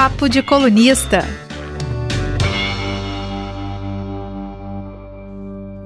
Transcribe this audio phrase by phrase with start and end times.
[0.00, 1.24] Papo de Colunista.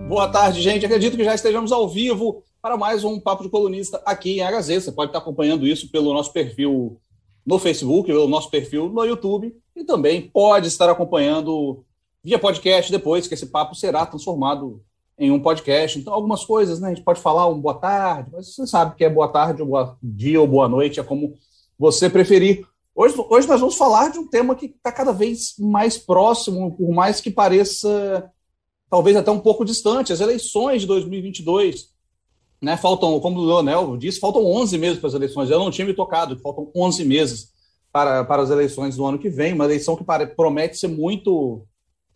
[0.06, 0.84] Boa tarde, gente.
[0.84, 4.84] Acredito que já estejamos ao vivo para mais um Papo de Colunista aqui em HZ.
[4.84, 7.00] Você pode estar acompanhando isso pelo nosso perfil
[7.46, 11.82] no Facebook, pelo nosso perfil no YouTube e também pode estar acompanhando
[12.22, 14.82] via podcast depois, que esse papo será transformado
[15.18, 15.98] em um podcast.
[15.98, 16.88] Então, algumas coisas, né?
[16.88, 19.68] A gente pode falar um boa tarde, mas você sabe que é boa tarde, ou
[19.68, 21.32] boa dia ou boa noite, é como
[21.78, 22.70] você preferir.
[22.94, 26.92] Hoje, hoje nós vamos falar de um tema que está cada vez mais próximo, por
[26.92, 28.30] mais que pareça
[28.90, 31.90] talvez até um pouco distante, as eleições de 2022.
[32.60, 35.50] Né, faltam, como o Leonel disse, faltam 11 meses para as eleições.
[35.50, 37.52] Eu não tinha me tocado, faltam 11 meses
[37.90, 40.04] para, para as eleições do ano que vem, uma eleição que
[40.36, 41.66] promete ser muito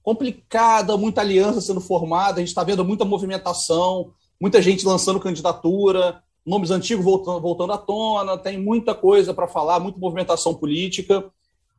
[0.03, 6.23] complicada, muita aliança sendo formada, a gente está vendo muita movimentação, muita gente lançando candidatura,
[6.47, 11.25] nomes antigos voltando, voltando à tona, tem muita coisa para falar, muita movimentação política.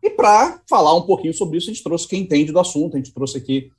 [0.03, 2.97] E para falar um pouquinho sobre isso, a gente trouxe quem entende do assunto, a
[2.97, 3.71] gente trouxe aqui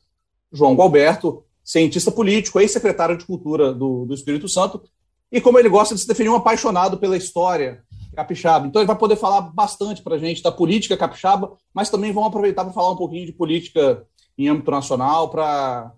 [0.50, 4.82] João Galberto, cientista político, ex-secretário de Cultura do, do Espírito Santo,
[5.30, 7.82] e como ele gosta de se definir, um apaixonado pela história
[8.16, 8.66] capixaba.
[8.66, 12.28] Então ele vai poder falar bastante para a gente da política capixaba, mas também vamos
[12.28, 14.04] aproveitar para falar um pouquinho de política
[14.36, 15.92] em âmbito nacional, para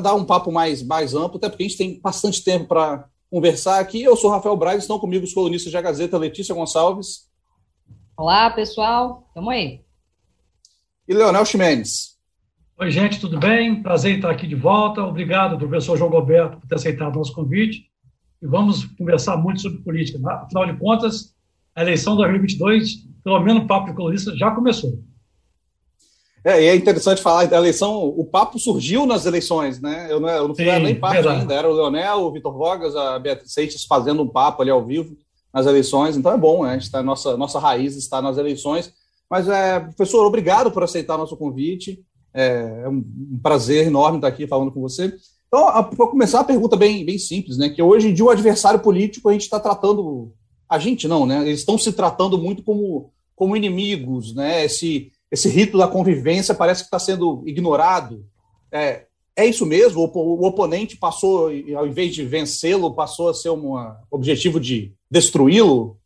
[0.00, 3.80] dar um papo mais, mais amplo, até porque a gente tem bastante tempo para conversar
[3.80, 4.02] aqui.
[4.02, 7.28] Eu sou Rafael Braga, estão comigo os colunistas da Gazeta, Letícia Gonçalves.
[8.16, 9.28] Olá, pessoal.
[9.34, 9.82] Tamo aí.
[11.06, 12.18] E Leonel Ximenes.
[12.80, 13.82] Oi, gente, tudo bem?
[13.82, 15.02] Prazer em estar aqui de volta.
[15.02, 17.86] Obrigado, professor João Roberto, por ter aceitado o nosso convite.
[18.40, 20.18] E vamos conversar muito sobre política.
[20.30, 21.34] Afinal de contas,
[21.74, 25.02] a eleição 2022, pelo menos o papo de colunista, já começou.
[26.44, 30.06] É, e é interessante falar da eleição, o papo surgiu nas eleições, né?
[30.10, 31.40] Eu não, eu não fui Sim, nem parte verdade.
[31.40, 34.84] ainda, era o Leonel, o Vitor Vogas, a Beatriz Seixas fazendo um papo ali ao
[34.84, 35.16] vivo
[35.52, 36.70] nas eleições, então é bom, né?
[36.70, 38.92] A gente tá, nossa, nossa raiz está nas eleições.
[39.30, 42.02] Mas, é, professor, obrigado por aceitar nosso convite.
[42.32, 45.12] É, é um, um prazer enorme estar aqui falando com você.
[45.48, 47.68] Então, para começar, a pergunta bem, bem simples, né?
[47.68, 50.32] Que hoje em dia o adversário político a gente está tratando,
[50.68, 51.42] a gente não, né?
[51.46, 54.64] Eles estão se tratando muito como, como inimigos, né?
[54.64, 58.24] Esse, esse rito da convivência parece que está sendo ignorado.
[58.70, 59.06] É,
[59.36, 60.00] é isso mesmo?
[60.00, 63.74] O, o, oponente passou, ao invés de vencê-lo, passou a ser um
[64.10, 65.98] objetivo de destruí-lo?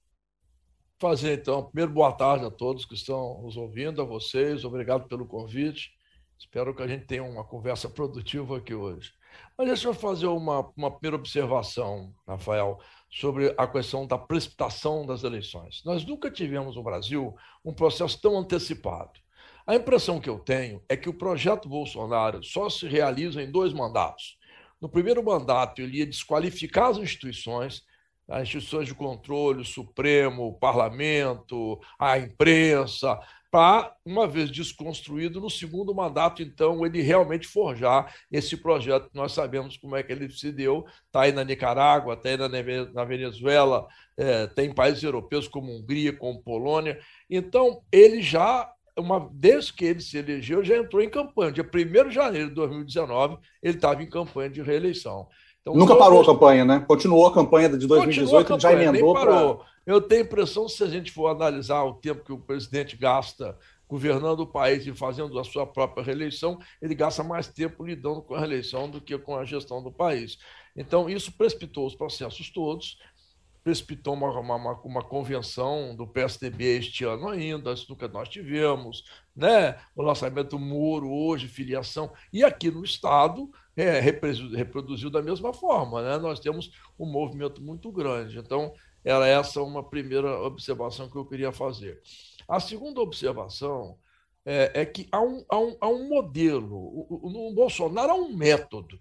[0.99, 5.27] Fazer então, primeiro boa tarde a todos que estão nos ouvindo, a vocês, obrigado pelo
[5.27, 5.91] convite.
[6.38, 9.12] Espero que a gente tenha uma conversa produtiva aqui hoje.
[9.56, 12.78] Mas deixa eu fazer uma, uma primeira observação, Rafael,
[13.12, 15.83] sobre a questão da precipitação das eleições.
[15.84, 19.21] Nós nunca tivemos no Brasil um processo tão antecipado.
[19.67, 23.73] A impressão que eu tenho é que o projeto Bolsonaro só se realiza em dois
[23.73, 24.39] mandatos.
[24.81, 27.83] No primeiro mandato, ele ia desqualificar as instituições,
[28.27, 33.21] as instituições de controle, o Supremo, o Parlamento, a imprensa,
[33.53, 39.11] para, uma vez desconstruído, no segundo mandato, então, ele realmente forjar esse projeto.
[39.13, 43.05] Nós sabemos como é que ele se deu, está aí na Nicarágua, está aí na
[43.05, 43.87] Venezuela,
[44.17, 46.99] é, tem países europeus como Hungria, como Polônia.
[47.29, 51.53] Então, ele já, uma, desde que ele se elegeu, já entrou em campanha.
[51.53, 55.29] Dia 1 de janeiro de 2019, ele estava em campanha de reeleição.
[55.62, 56.84] Então, Nunca parou a campanha, né?
[56.87, 59.59] Continuou a campanha de 2018, campanha, já emendou para.
[59.87, 63.56] Eu tenho a impressão, se a gente for analisar o tempo que o presidente gasta
[63.89, 68.34] governando o país e fazendo a sua própria reeleição, ele gasta mais tempo lidando com
[68.34, 70.39] a reeleição do que com a gestão do país.
[70.75, 72.97] Então, isso precipitou os processos todos,
[73.62, 79.05] precipitou uma, uma, uma convenção do PSDB este ano ainda, isso nunca nós tivemos,
[79.37, 79.79] né?
[79.94, 86.03] o lançamento do muro hoje, filiação, e aqui no Estado é, reproduziu da mesma forma.
[86.03, 86.19] Né?
[86.19, 88.38] Nós temos um movimento muito grande.
[88.38, 88.72] Então,
[89.05, 92.00] era essa uma primeira observação que eu queria fazer.
[92.49, 93.99] A segunda observação
[94.44, 96.77] é, é que há um, há, um, há um modelo.
[96.77, 99.00] O, o, o Bolsonaro há um método.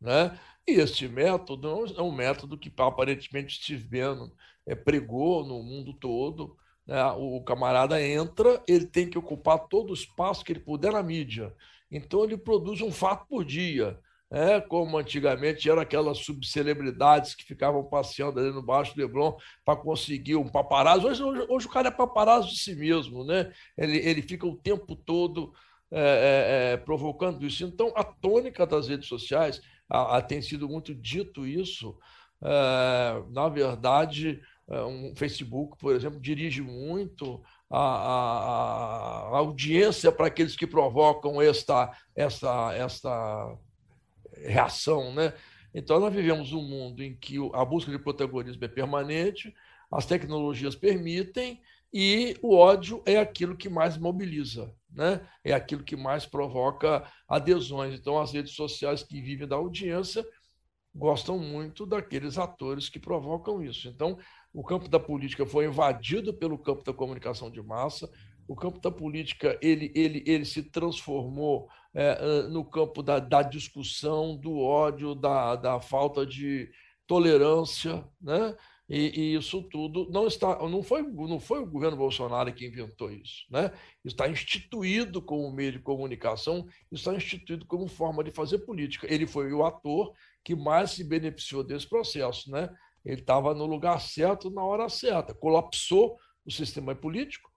[0.00, 0.38] Né?
[0.66, 4.30] E este método é um método que aparentemente Steve Bannon
[4.66, 6.56] é, pregou no mundo todo.
[6.86, 7.02] Né?
[7.12, 11.54] O camarada entra, ele tem que ocupar todo o espaço que ele puder na mídia.
[11.90, 13.98] Então ele produz um fato por dia
[14.30, 19.34] é, como antigamente eram aquelas subcelebridades que ficavam passeando ali no Baixo Leblon
[19.64, 21.06] para conseguir um paparazzo.
[21.06, 23.50] Hoje, hoje, hoje, o cara é paparazzo de si mesmo, né?
[23.76, 25.52] Ele, ele fica o tempo todo
[25.90, 27.64] é, é, é provocando isso.
[27.64, 31.96] Então, a tônica das redes sociais, a, a, tem sido muito dito isso,
[32.42, 40.26] é, na verdade, é, um Facebook, por exemplo, dirige muito a, a, a audiência para
[40.26, 43.58] aqueles que provocam esta, esta, esta
[44.42, 45.32] reação, né?
[45.74, 49.54] Então, nós vivemos um mundo em que a busca de protagonismo é permanente,
[49.90, 51.60] as tecnologias permitem,
[51.92, 55.26] E o ódio é aquilo que mais mobiliza, né?
[55.42, 57.94] é aquilo que mais provoca adesões.
[57.94, 60.24] Então, as redes sociais que vivem da audiência
[60.94, 63.88] gostam muito daqueles atores que provocam isso.
[63.88, 64.18] Então,
[64.52, 68.10] o campo da política foi invadido pelo campo da comunicação de massa,
[68.48, 74.34] o campo da política ele, ele, ele se transformou é, no campo da, da discussão,
[74.36, 76.70] do ódio, da, da falta de
[77.06, 78.56] tolerância, né?
[78.88, 83.12] E, e, isso tudo não está, não foi, não foi o governo Bolsonaro que inventou
[83.12, 83.70] isso, né?
[84.02, 89.06] Está instituído como meio de comunicação, está instituído como forma de fazer política.
[89.12, 92.70] Ele foi o ator que mais se beneficiou desse processo, né?
[93.04, 96.16] Ele estava no lugar certo na hora certa, colapsou
[96.46, 97.47] o sistema político,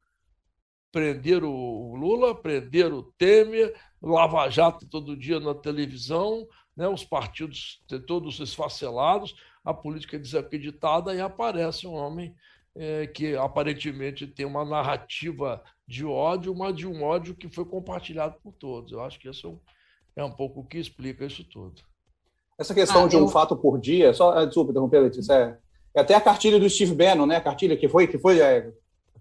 [0.92, 6.88] prenderam o Lula, prenderam o Temer, Lava Jato todo dia na televisão, né?
[6.88, 12.36] Os partidos todos esfacelados a política desacreditada e aparece um homem
[12.76, 18.38] é, que aparentemente tem uma narrativa de ódio, mas de um ódio que foi compartilhado
[18.42, 18.92] por todos.
[18.92, 19.60] Eu acho que isso
[20.16, 21.82] é um pouco o que explica isso tudo.
[22.58, 23.28] Essa questão ah, de um eu...
[23.28, 25.58] fato por dia, só ah, desculpa interromper, Letícia, é,
[25.96, 27.38] é, até a cartilha do Steve Bannon, né?
[27.38, 28.72] A cartilha que foi que foi é, a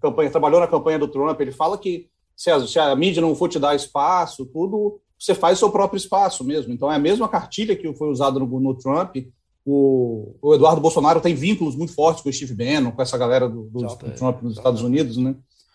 [0.00, 3.34] campanha, trabalhou na campanha do Trump, ele fala que se a, se a mídia não
[3.34, 6.72] for te dar espaço, tudo, você faz o seu próprio espaço mesmo.
[6.72, 9.16] Então é a mesma cartilha que foi usada no, no Trump,
[9.64, 13.48] o, o, Eduardo Bolsonaro tem vínculos muito fortes com o Steve Bannon, com essa galera
[13.48, 15.34] do, do, do Trump nos Estados Unidos, né?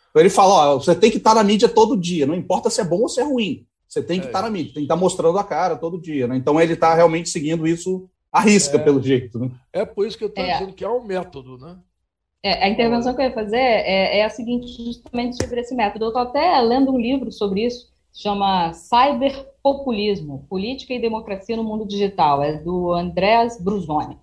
[0.09, 2.81] Então ele fala, ó, você tem que estar na mídia todo dia, não importa se
[2.81, 4.85] é bom ou se é ruim, você tem que é estar na mídia, tem que
[4.85, 6.35] estar mostrando a cara todo dia, né?
[6.35, 9.51] Então ele está realmente seguindo isso à risca, é, pelo jeito, né?
[9.71, 10.53] É por isso que eu estou é.
[10.53, 11.77] dizendo que é um método, né?
[12.45, 16.05] É, a intervenção que eu ia fazer é, é a seguinte, justamente sobre esse método.
[16.05, 21.87] Eu estou até lendo um livro sobre isso, chama Cyberpopulismo, Política e Democracia no Mundo
[21.87, 24.15] Digital, é do Andreas Brusoni.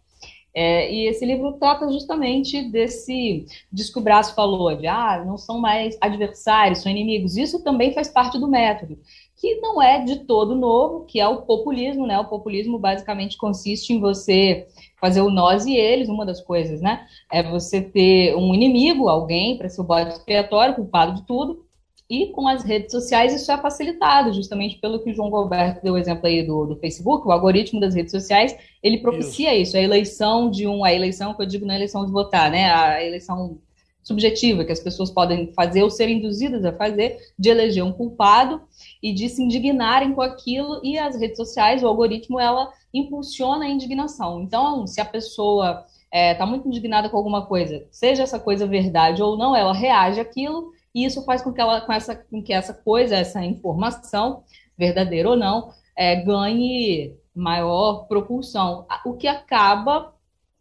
[0.55, 5.37] É, e esse livro trata justamente desse disso que o Braço falou, de ah, não
[5.37, 7.37] são mais adversários, são inimigos.
[7.37, 9.01] Isso também faz parte do método,
[9.43, 12.17] que não é de todo novo, que é o populismo, né?
[12.17, 14.69] O populismo basicamente consiste em você
[15.01, 17.05] fazer o nós e eles, uma das coisas, né?
[17.29, 21.67] É você ter um inimigo, alguém, para ser o bode expiatório, culpado de tudo,
[22.09, 25.95] e com as redes sociais isso é facilitado, justamente pelo que o João Roberto deu
[25.95, 29.71] o exemplo aí do, do Facebook, o algoritmo das redes sociais, ele propicia isso.
[29.71, 32.49] isso, a eleição de um, a eleição que eu digo não é eleição de votar,
[32.49, 33.59] né, a eleição
[34.03, 38.61] subjetiva que as pessoas podem fazer ou ser induzidas a fazer, de eleger um culpado
[39.03, 43.69] e de se indignarem com aquilo, e as redes sociais, o algoritmo, ela impulsiona a
[43.69, 44.43] indignação.
[44.43, 48.67] Então, se a pessoa está é, tá muito indignada com alguma coisa, seja essa coisa
[48.67, 52.43] verdade ou não, ela reage àquilo e isso faz com que, ela, com essa, com
[52.43, 54.45] que essa coisa, essa informação,
[54.77, 60.12] verdadeira ou não, é, ganhe maior propulsão, o que acaba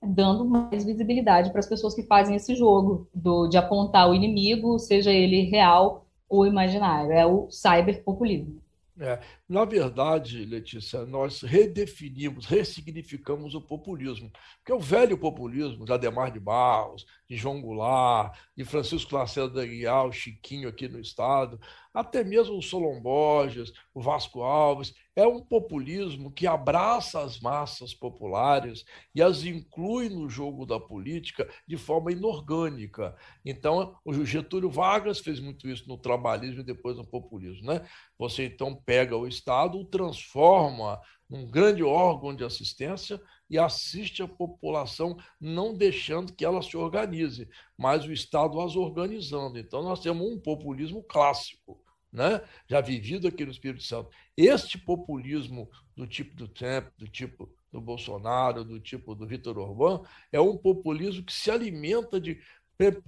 [0.01, 4.79] dando mais visibilidade para as pessoas que fazem esse jogo do, de apontar o inimigo,
[4.79, 7.11] seja ele real ou imaginário.
[7.11, 8.61] É o cyberpopulismo.
[8.99, 9.19] É,
[9.49, 14.31] na verdade, Letícia, nós redefinimos, ressignificamos o populismo.
[14.57, 19.65] Porque o velho populismo, de Ademar de Barros, de João Goulart, de Francisco Lacerda da
[19.65, 21.59] Guiar, o Chiquinho aqui no Estado,
[21.91, 27.93] até mesmo o Solon Borges, o Vasco Alves, é um populismo que abraça as massas
[27.93, 33.15] populares e as inclui no jogo da política de forma inorgânica.
[33.43, 37.65] Então, o Getúlio Vargas fez muito isso no trabalhismo e depois no populismo.
[37.65, 37.85] Né?
[38.17, 40.99] Você então pega o Estado, o transforma
[41.29, 47.47] num grande órgão de assistência e assiste a população, não deixando que ela se organize,
[47.77, 49.57] mas o Estado as organizando.
[49.57, 52.41] Então, nós temos um populismo clássico, né?
[52.67, 54.09] já vivido aqui no Espírito Santo.
[54.35, 60.01] Este populismo do tipo do Trump, do tipo do Bolsonaro, do tipo do Vitor Orbán,
[60.31, 62.39] é um populismo que se alimenta de.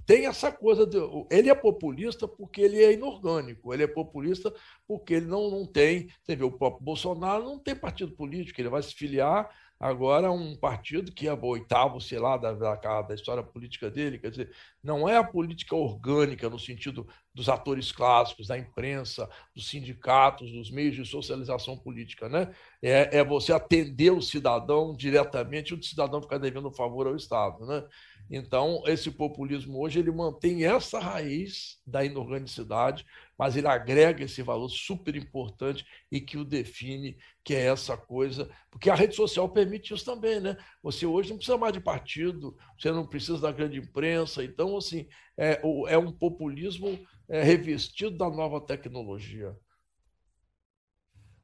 [0.06, 0.86] Tem essa coisa.
[0.86, 0.96] De,
[1.30, 4.54] ele é populista porque ele é inorgânico, ele é populista
[4.86, 6.08] porque ele não, não tem.
[6.22, 9.50] Você vê, o próprio Bolsonaro não tem partido político, ele vai se filiar
[9.84, 14.18] agora um partido que é o oitavo, sei lá, da, da, da, história política dele.
[14.18, 14.50] Quer dizer,
[14.82, 20.70] não é a política orgânica no sentido dos atores clássicos, da imprensa, dos sindicatos, dos
[20.70, 22.50] meios de socialização política, né?
[22.80, 27.84] É, é você atender o cidadão diretamente o cidadão ficar devendo favor ao Estado, né?
[28.30, 33.04] Então, esse populismo hoje ele mantém essa raiz da inorganicidade,
[33.38, 38.50] mas ele agrega esse valor super importante e que o define, que é essa coisa,
[38.70, 40.56] porque a rede social permite isso também, né?
[40.82, 45.06] Você hoje não precisa mais de partido, você não precisa da grande imprensa, então, assim,
[45.36, 49.54] é, é um populismo é, revestido da nova tecnologia.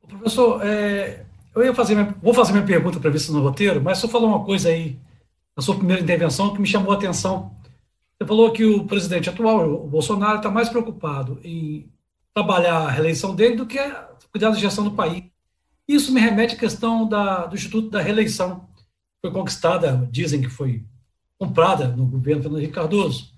[0.09, 3.83] Professor, é, eu ia fazer minha, vou fazer minha pergunta para ver se no roteiro,
[3.83, 4.99] mas só falar uma coisa aí
[5.61, 7.55] na sua primeira intervenção que me chamou a atenção
[8.19, 11.87] Você falou que o presidente atual, o Bolsonaro, está mais preocupado em
[12.33, 13.79] trabalhar a reeleição dele do que
[14.33, 15.23] cuidar da gestão do país.
[15.87, 18.85] Isso me remete à questão da, do Instituto da Reeleição, que
[19.21, 20.83] foi conquistada, dizem que foi
[21.39, 23.31] comprada no governo Fernando Henrique Cardoso.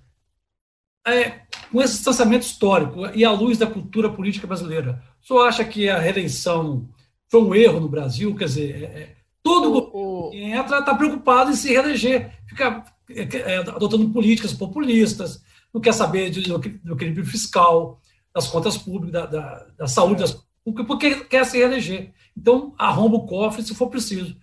[1.04, 1.40] É,
[1.72, 5.88] com esse distanciamento histórico e à luz da cultura política brasileira, o senhor acha que
[5.88, 6.88] a reeleição
[7.28, 8.32] foi um erro no Brasil?
[8.36, 10.34] Quer dizer, é, é todo o, o...
[10.34, 16.58] entra está preocupado em se reeleger, fica é, adotando políticas populistas, não quer saber do,
[16.58, 18.00] do equilíbrio fiscal,
[18.34, 20.46] das contas públicas, da, da, da saúde, das,
[20.86, 22.12] porque quer se reeleger.
[22.36, 24.36] Então, arromba o cofre se for preciso.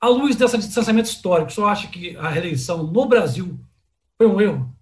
[0.00, 3.58] À luz desse distanciamento histórico, senhor acha que a reeleição no Brasil
[4.18, 4.74] foi um erro?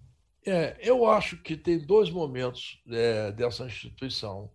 [0.45, 4.51] É, eu acho que tem dois momentos é, dessa instituição.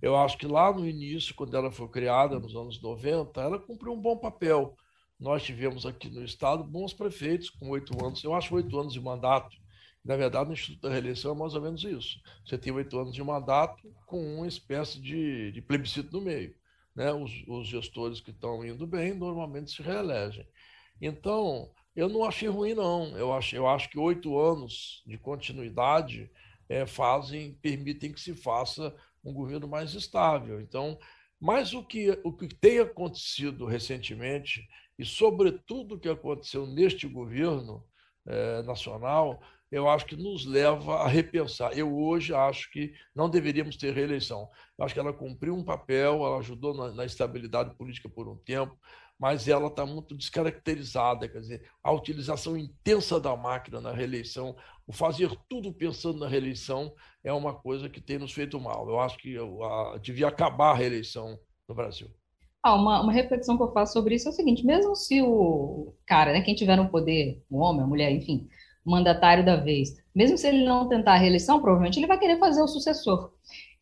[0.00, 3.92] Eu acho que lá no início, quando ela foi criada, nos anos 90, ela cumpriu
[3.92, 4.74] um bom papel
[5.18, 9.00] nós tivemos aqui no Estado bons prefeitos com oito anos, eu acho oito anos de
[9.00, 9.56] mandato.
[10.04, 12.20] Na verdade, no Instituto da Reeleição é mais ou menos isso.
[12.44, 16.54] Você tem oito anos de mandato com uma espécie de, de plebiscito no meio.
[16.94, 17.12] Né?
[17.12, 20.46] Os, os gestores que estão indo bem normalmente se reelegem.
[21.00, 23.16] Então, eu não achei ruim, não.
[23.16, 26.30] Eu acho, eu acho que oito anos de continuidade
[26.68, 28.94] é, fazem, permitem que se faça
[29.24, 30.60] um governo mais estável.
[30.60, 30.98] Então,
[31.40, 34.66] mas o que, o que tem acontecido recentemente
[34.98, 37.84] e, sobretudo, o que aconteceu neste governo
[38.26, 39.40] eh, nacional,
[39.70, 41.76] eu acho que nos leva a repensar.
[41.76, 44.48] Eu hoje acho que não deveríamos ter reeleição.
[44.78, 48.36] Eu acho que ela cumpriu um papel, ela ajudou na, na estabilidade política por um
[48.36, 48.76] tempo,
[49.18, 51.28] mas ela está muito descaracterizada.
[51.28, 56.92] Quer dizer, a utilização intensa da máquina na reeleição, o fazer tudo pensando na reeleição,
[57.24, 58.88] é uma coisa que tem nos feito mal.
[58.88, 61.38] Eu acho que eu, a, devia acabar a reeleição
[61.68, 62.08] no Brasil.
[62.62, 65.92] Ah, uma, uma reflexão que eu faço sobre isso é o seguinte: mesmo se o
[66.06, 68.48] cara, né, quem tiver no poder, o homem, a mulher, enfim,
[68.84, 72.62] mandatário da vez, mesmo se ele não tentar a reeleição, provavelmente ele vai querer fazer
[72.62, 73.32] o sucessor.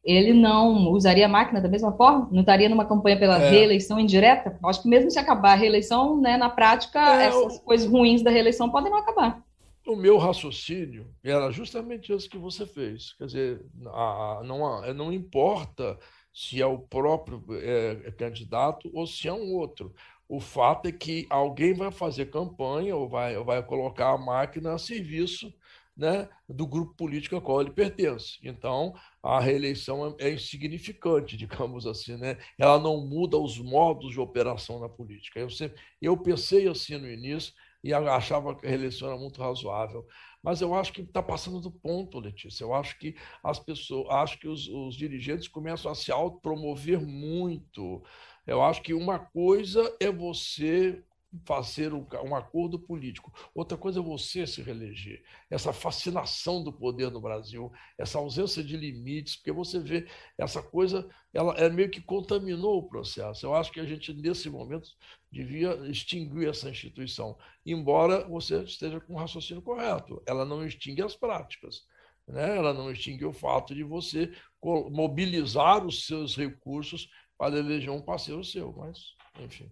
[0.02, 2.28] Ele não usaria a máquina da mesma forma?
[2.30, 3.50] Não estaria numa campanha pela é.
[3.50, 4.58] reeleição indireta?
[4.62, 7.60] Acho que mesmo se acabar a reeleição, né, na prática, é, essas o...
[7.60, 9.42] coisas ruins da reeleição podem não acabar.
[9.86, 13.12] O meu raciocínio era justamente isso que você fez.
[13.14, 15.98] Quer dizer, a, não, não importa
[16.32, 19.94] se é o próprio é, candidato ou se é um outro.
[20.26, 24.72] O fato é que alguém vai fazer campanha ou vai, ou vai colocar a máquina
[24.72, 25.52] a serviço
[25.96, 28.38] né, do grupo político ao qual ele pertence.
[28.42, 32.36] Então, a reeleição é, é insignificante, digamos assim, né?
[32.58, 35.38] Ela não muda os modos de operação na política.
[35.38, 37.52] Eu sempre, eu pensei assim no início
[37.84, 40.04] e achava que a reeleição era muito razoável
[40.44, 42.64] mas eu acho que está passando do ponto, Letícia.
[42.64, 48.02] Eu acho que as pessoas, acho que os, os dirigentes começam a se autopromover muito.
[48.46, 51.02] Eu acho que uma coisa é você
[51.44, 53.32] fazer um, um, acordo político.
[53.54, 55.22] Outra coisa é você se reeleger.
[55.50, 60.06] Essa fascinação do poder no Brasil, essa ausência de limites, porque você vê
[60.38, 63.46] essa coisa, ela é meio que contaminou o processo.
[63.46, 64.88] Eu acho que a gente, nesse momento,
[65.30, 67.36] devia extinguir essa instituição,
[67.66, 70.22] embora você esteja com o raciocínio correto.
[70.26, 71.82] Ela não extingue as práticas.
[72.26, 72.56] Né?
[72.56, 74.32] Ela não extingue o fato de você
[74.90, 79.70] mobilizar os seus recursos para eleger um parceiro seu, mas, enfim.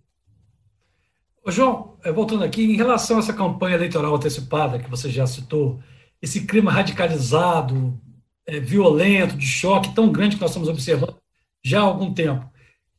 [1.45, 5.27] Ô João, é, voltando aqui, em relação a essa campanha eleitoral antecipada que você já
[5.27, 5.81] citou,
[6.21, 7.99] esse clima radicalizado,
[8.47, 11.17] é, violento, de choque tão grande que nós estamos observando
[11.65, 12.49] já há algum tempo.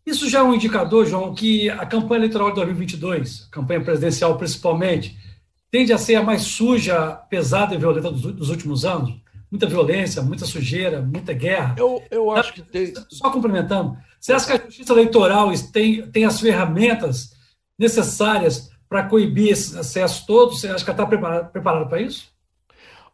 [0.06, 4.38] Isso já é um indicador, João, que a campanha eleitoral de 2022, a campanha presidencial
[4.38, 5.18] principalmente,
[5.72, 9.16] tende a ser a mais suja, pesada e violenta dos, dos últimos anos?
[9.50, 11.76] Muita violência, muita sujeira, muita guerra.
[11.78, 12.94] Eu, eu acho que tem.
[13.10, 17.34] Só complementando, você acha que a justiça eleitoral tem, tem as ferramentas
[17.84, 20.60] necessárias para coibir esses acessos todos?
[20.60, 22.32] Você acha que está preparada, preparada para isso?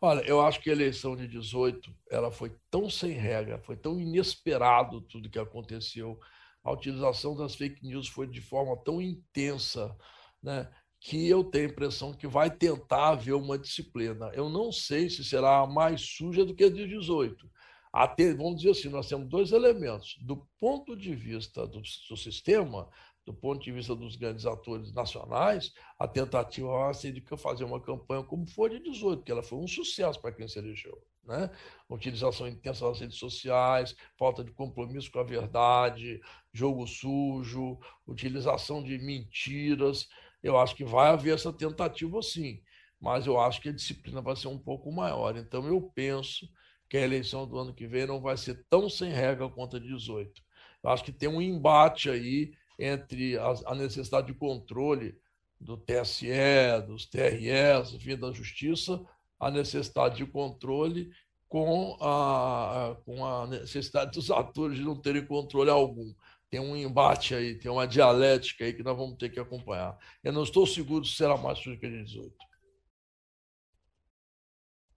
[0.02, 4.00] Olha, eu acho que a eleição de 18 ela foi tão sem regra, foi tão
[4.00, 6.18] inesperado tudo que aconteceu.
[6.64, 9.94] A utilização das fake news foi de forma tão intensa,
[10.42, 10.70] né,
[11.02, 14.32] que eu tenho a impressão que vai tentar haver uma disciplina.
[14.34, 17.50] Eu não sei se será mais suja do que a de 18.
[17.92, 20.18] Até, vamos dizer assim, nós temos dois elementos.
[20.22, 22.88] Do ponto de vista do, do sistema,
[23.30, 28.24] do ponto de vista dos grandes atores nacionais, a tentativa ser de fazer uma campanha
[28.24, 31.00] como foi de 18, que ela foi um sucesso para quem se elegeu.
[31.24, 31.48] Né?
[31.88, 36.20] Utilização intensa das redes sociais, falta de compromisso com a verdade,
[36.52, 40.08] jogo sujo, utilização de mentiras.
[40.42, 42.64] Eu acho que vai haver essa tentativa sim,
[43.00, 45.38] mas eu acho que a disciplina vai ser um pouco maior.
[45.38, 46.50] Então eu penso
[46.90, 49.80] que a eleição do ano que vem não vai ser tão sem regra quanto a
[49.80, 50.42] 18.
[50.82, 55.20] Eu acho que tem um embate aí entre a, necessidade de controle
[55.60, 59.06] do TSE, dos TRS, enfim, da Justiça,
[59.38, 61.12] a necessidade de controle
[61.50, 66.14] com a, com a necessidade dos atores de não terem controle algum.
[66.50, 69.98] Tem um embate aí, tem uma dialética aí que nós vamos ter que acompanhar.
[70.24, 72.34] Eu não estou seguro se será mais sujo que a 18.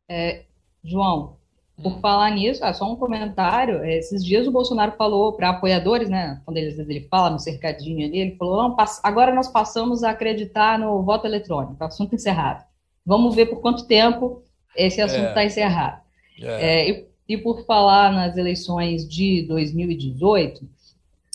[0.08, 0.46] É,
[0.84, 1.38] João,
[1.82, 3.84] por falar nisso, é só um comentário.
[3.84, 6.40] Esses dias o Bolsonaro falou para apoiadores, né?
[6.44, 11.02] Quando ele, ele fala no cercadinho ali, ele falou: agora nós passamos a acreditar no
[11.02, 12.64] voto eletrônico, assunto encerrado.
[13.04, 14.42] Vamos ver por quanto tempo
[14.76, 15.46] esse assunto está é.
[15.46, 16.02] encerrado.
[16.40, 16.46] É.
[16.46, 20.66] É, e, e por falar nas eleições de 2018,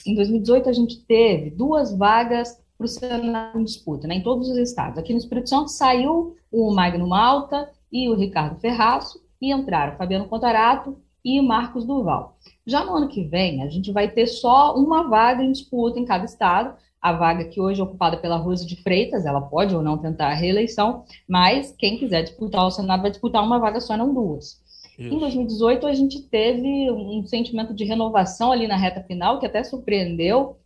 [0.05, 4.49] em 2018 a gente teve duas vagas para o Senado em disputa, né, em todos
[4.49, 4.97] os estados.
[4.97, 10.27] Aqui no Espírito Santo saiu o Magno Malta e o Ricardo Ferraço, e entraram Fabiano
[10.27, 12.37] Contarato e Marcos Duval.
[12.65, 16.05] Já no ano que vem, a gente vai ter só uma vaga em disputa em
[16.05, 19.81] cada estado, a vaga que hoje é ocupada pela Rose de Freitas, ela pode ou
[19.81, 23.95] não tentar a reeleição, mas quem quiser disputar o Senado vai disputar uma vaga só,
[23.95, 24.61] não duas.
[24.97, 25.13] Isso.
[25.13, 29.63] Em 2018, a gente teve um sentimento de renovação ali na reta final, que até
[29.63, 30.57] surpreendeu,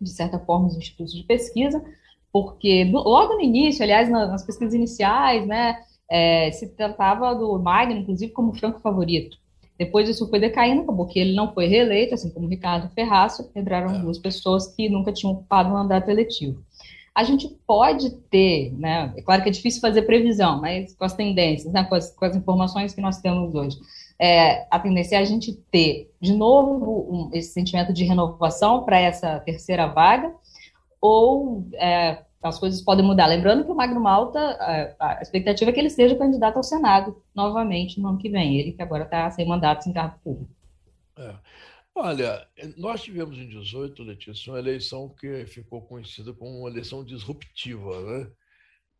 [0.00, 1.82] de certa forma, os institutos de pesquisa,
[2.32, 5.76] porque logo no início, aliás, nas pesquisas iniciais, né,
[6.10, 9.36] é, se tratava do Magno, inclusive, como franco favorito.
[9.78, 13.94] Depois isso foi decaindo, acabou que ele não foi reeleito, assim como Ricardo Ferraço, entraram
[13.94, 13.98] é.
[13.98, 16.62] duas pessoas que nunca tinham ocupado um mandato eletivo.
[17.14, 21.14] A gente pode ter, né, é claro que é difícil fazer previsão, mas com as
[21.14, 23.78] tendências, né, com, as, com as informações que nós temos hoje,
[24.18, 28.98] é, a tendência é a gente ter, de novo, um, esse sentimento de renovação para
[28.98, 30.32] essa terceira vaga,
[31.00, 32.18] ou é,
[32.48, 33.26] as coisas podem mudar.
[33.26, 34.38] Lembrando que o Magno Malta,
[34.98, 38.58] a, a expectativa é que ele seja candidato ao Senado novamente no ano que vem,
[38.58, 40.50] ele que agora está sem mandato, sem cargo público.
[41.18, 41.34] É.
[41.94, 48.00] Olha, nós tivemos em 18, Letícia, uma eleição que ficou conhecida como uma eleição disruptiva,
[48.02, 48.30] né?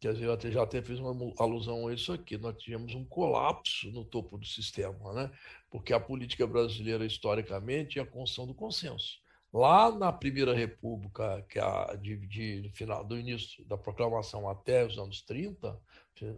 [0.00, 2.38] Quer dizer, eu até, já até fiz uma alusão a isso aqui.
[2.38, 5.30] Nós tivemos um colapso no topo do sistema, né?
[5.70, 9.18] Porque a política brasileira, historicamente, é a construção do consenso.
[9.52, 14.48] Lá na Primeira República, que é a, de, de, de, final, do início da proclamação
[14.48, 15.78] até os anos 30,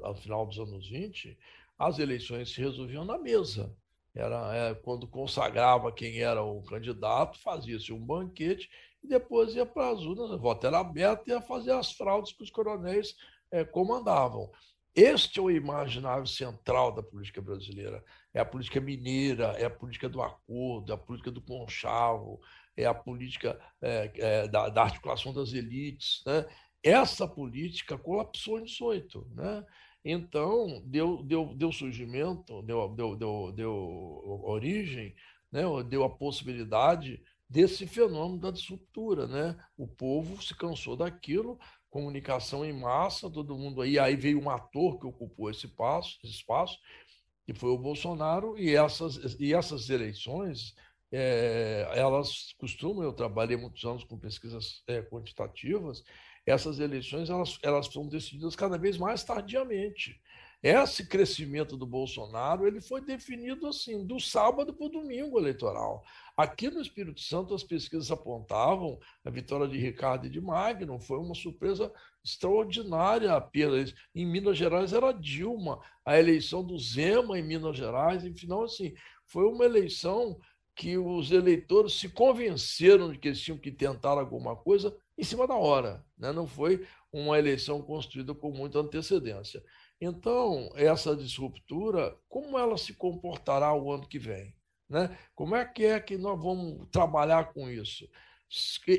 [0.03, 1.37] ao final dos anos 20,
[1.79, 3.75] as eleições se resolviam na mesa.
[4.15, 8.69] Era é, quando consagrava quem era o candidato, fazia-se um banquete
[9.03, 12.33] e depois ia para as urnas, o voto era aberto e ia fazer as fraudes
[12.33, 13.15] que os coronéis
[13.51, 14.51] é, comandavam.
[14.95, 18.03] Este é o imaginário central da política brasileira.
[18.35, 22.41] É a política mineira, é a política do acordo, é a política do conchavo,
[22.79, 26.23] é a política é, é, da, da, articulação das elites.
[26.25, 26.47] Né?
[26.81, 29.27] Essa política colapsou em 18.
[29.35, 29.67] Né?
[30.05, 33.75] Então, deu, deu, deu surgimento, deu, deu, deu, deu
[34.45, 35.13] origem,
[35.51, 35.63] né?
[35.89, 39.27] deu a possibilidade desse fenômeno da disruptura.
[39.27, 39.59] Né?
[39.77, 41.59] O povo se cansou daquilo,
[41.91, 43.99] comunicação em massa, todo mundo aí.
[43.99, 46.79] Aí veio um ator que ocupou esse espaço, esse espaço
[47.45, 50.75] que foi o Bolsonaro, e essas, e essas eleições,
[51.13, 56.03] é, elas costumam, eu trabalhei muitos anos com pesquisas é, quantitativas,
[56.47, 60.21] essas eleições elas, elas são decididas cada vez mais tardiamente.
[60.61, 66.03] Esse crescimento do Bolsonaro ele foi definido assim, do sábado para o domingo eleitoral.
[66.37, 71.19] Aqui no Espírito Santo, as pesquisas apontavam a vitória de Ricardo e de Magno, foi
[71.19, 71.93] uma surpresa
[72.25, 73.95] extraordinária apenas.
[74.13, 78.95] Em Minas Gerais era Dilma, a eleição do Zema em Minas Gerais, enfim, assim,
[79.27, 80.37] foi uma eleição
[80.79, 85.45] que os eleitores se convenceram de que eles tinham que tentar alguma coisa em cima
[85.45, 86.07] da hora.
[86.17, 86.33] Né?
[86.33, 89.61] Não foi uma eleição construída com muita antecedência.
[90.01, 94.55] Então, essa disruptura, como ela se comportará o ano que vem?
[94.89, 95.19] Né?
[95.35, 98.09] Como é que é que nós vamos trabalhar com isso?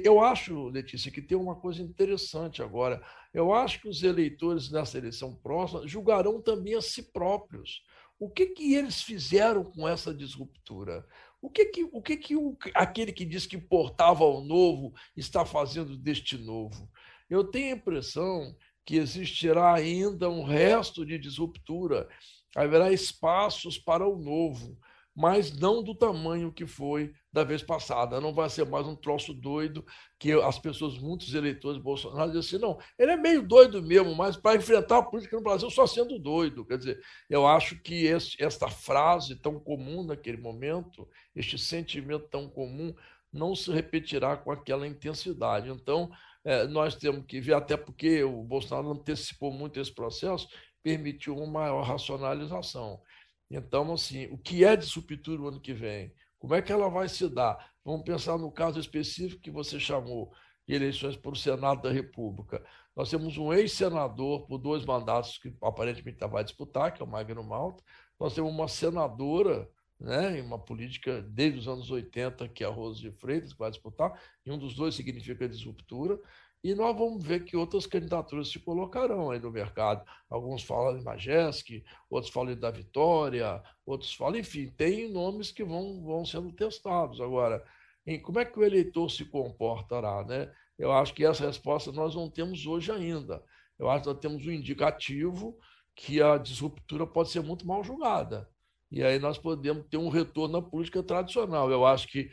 [0.03, 3.01] Eu acho, Letícia, que tem uma coisa interessante agora.
[3.33, 7.81] Eu acho que os eleitores nessa eleição próxima julgarão também a si próprios.
[8.19, 11.07] O que, que eles fizeram com essa disruptura?
[11.41, 15.45] O que que, o que, que o, aquele que diz que portava ao novo está
[15.45, 16.89] fazendo deste novo?
[17.29, 22.09] Eu tenho a impressão que existirá ainda um resto de disruptura,
[22.55, 24.77] haverá espaços para o novo
[25.19, 28.21] mas não do tamanho que foi da vez passada.
[28.21, 29.85] Não vai ser mais um troço doido
[30.17, 34.37] que as pessoas, muitos eleitores Bolsonaro, dizem assim: não, ele é meio doido mesmo, mas
[34.37, 36.63] para enfrentar a política no Brasil só sendo doido.
[36.63, 41.05] Quer dizer, eu acho que esse, esta frase tão comum naquele momento,
[41.35, 42.95] este sentimento tão comum,
[43.31, 45.69] não se repetirá com aquela intensidade.
[45.69, 46.09] Então,
[46.45, 50.47] é, nós temos que ver, até porque o Bolsonaro antecipou muito esse processo,
[50.81, 53.01] permitiu uma maior racionalização.
[53.49, 56.13] Então, assim, o que é de subtura o ano que vem?
[56.37, 57.71] Como é que ela vai se dar?
[57.83, 60.31] Vamos pensar no caso específico que você chamou
[60.67, 62.63] de eleições para o Senado da República.
[62.95, 67.43] Nós temos um ex-senador por dois mandatos que aparentemente vai disputar, que é o Magno
[67.43, 67.83] Malta.
[68.19, 69.67] Nós temos uma senadora
[69.99, 73.59] né, em uma política desde os anos 80, que é a Rose de Freitas, que
[73.59, 74.13] vai disputar,
[74.45, 76.19] e um dos dois significa disruptura.
[76.61, 80.05] E nós vamos ver que outras candidaturas se colocarão aí no mercado.
[80.29, 86.03] Alguns falam de Majeski, outros falam da Vitória, outros falam, enfim, tem nomes que vão,
[86.03, 87.21] vão sendo testados.
[87.21, 87.63] Agora,
[88.05, 90.25] em como é que o eleitor se comportará?
[90.25, 90.51] Né?
[90.77, 93.41] Eu acho que essa resposta nós não temos hoje ainda.
[93.77, 95.57] Eu acho que nós temos um indicativo
[95.95, 98.49] que a disruptura pode ser muito mal julgada.
[98.91, 101.69] E aí nós podemos ter um retorno à política tradicional.
[101.69, 102.29] Eu acho que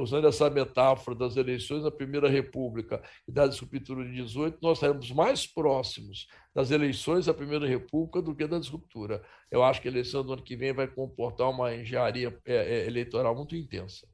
[0.00, 5.10] usando essa metáfora das eleições da Primeira República e da disruptura de 18, nós estaremos
[5.10, 9.22] mais próximos das eleições da Primeira República do que da disruptura.
[9.50, 12.86] Eu acho que a eleição do ano que vem vai comportar uma engenharia é, é,
[12.86, 14.06] eleitoral muito intensa.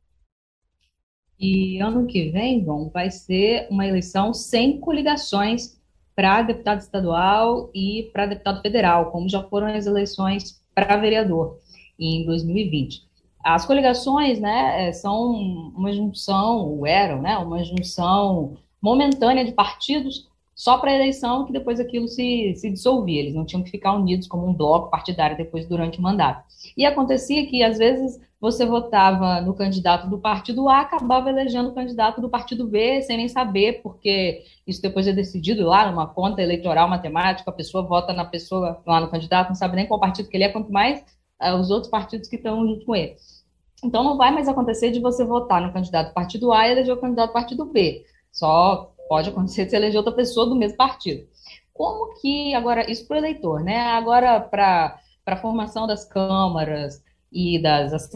[1.38, 5.80] E ano que vem, bom, vai ser uma eleição sem coligações
[6.14, 11.58] para deputado estadual e para deputado federal, como já foram as eleições para vereador
[11.98, 13.11] em 2020.
[13.42, 20.30] As coligações, né, é, são uma junção, ou eram, né, uma junção momentânea de partidos
[20.54, 23.20] só para a eleição, que depois aquilo se, se dissolvia.
[23.20, 26.44] Eles não tinham que ficar unidos como um bloco partidário depois durante o mandato.
[26.76, 31.74] E acontecia que, às vezes, você votava no candidato do partido A, acabava elegendo o
[31.74, 36.42] candidato do partido B, sem nem saber, porque isso depois é decidido lá numa conta
[36.42, 40.28] eleitoral matemática, a pessoa vota na pessoa, lá no candidato, não sabe nem qual partido
[40.28, 41.04] que ele é, quanto mais
[41.54, 43.16] os outros partidos que estão junto com ele.
[43.84, 46.94] Então, não vai mais acontecer de você votar no candidato do partido A e eleger
[46.94, 48.04] o candidato do partido B.
[48.30, 51.26] Só pode acontecer de você eleger outra pessoa do mesmo partido.
[51.72, 53.78] Como que, agora, isso para o eleitor, né?
[53.78, 57.02] Agora, para a formação das câmaras
[57.32, 58.08] e das.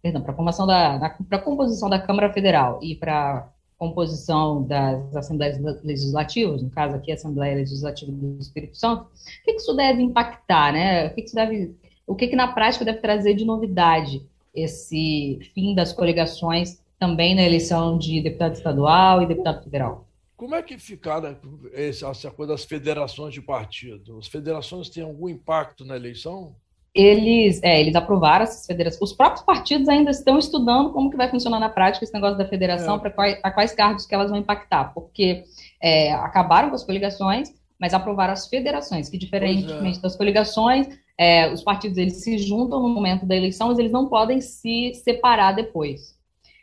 [0.00, 0.98] Perdão, para a formação da.
[1.28, 7.10] para a composição da Câmara Federal e para composição das Assembleias Legislativas, no caso aqui
[7.10, 11.06] a Assembleia Legislativa do Espírito Santo, o que, que isso deve impactar, né?
[11.06, 11.74] O que, que isso deve.
[12.06, 17.42] O que, que na prática deve trazer de novidade esse fim das coligações também na
[17.42, 20.06] eleição de deputado estadual e deputado federal.
[20.36, 21.36] Como é que ficaram
[21.72, 24.18] essa coisa das federações de partido?
[24.18, 26.54] As federações têm algum impacto na eleição?
[26.94, 29.02] Eles, é, eles aprovaram essas federações.
[29.02, 32.46] Os próprios partidos ainda estão estudando como que vai funcionar na prática esse negócio da
[32.46, 32.98] federação, é.
[33.00, 35.44] para quais, quais cargos que elas vão impactar, porque
[35.82, 40.02] é, acabaram com as coligações, mas aprovaram as federações, que diferentemente é.
[40.02, 40.88] das coligações,
[41.18, 44.94] é, os partidos eles se juntam no momento da eleição, mas eles não podem se
[44.94, 46.18] separar depois.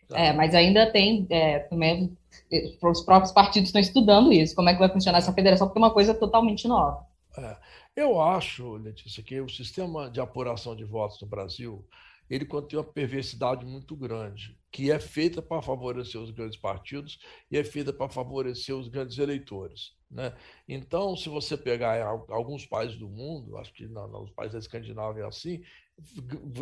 [0.09, 0.19] Tá.
[0.19, 2.15] É, mas ainda tem é, também
[2.83, 5.83] os próprios partidos estão estudando isso, como é que vai funcionar essa federação, porque é
[5.83, 7.05] uma coisa totalmente nova.
[7.37, 7.55] É,
[7.95, 11.85] eu acho, Letícia, que o sistema de apuração de votos no Brasil
[12.31, 17.19] ele contém uma perversidade muito grande, que é feita para favorecer os grandes partidos
[17.51, 19.97] e é feita para favorecer os grandes eleitores.
[20.09, 20.33] Né?
[20.65, 25.27] Então, se você pegar alguns países do mundo, acho que nos países da Escandinávia é
[25.27, 25.61] assim,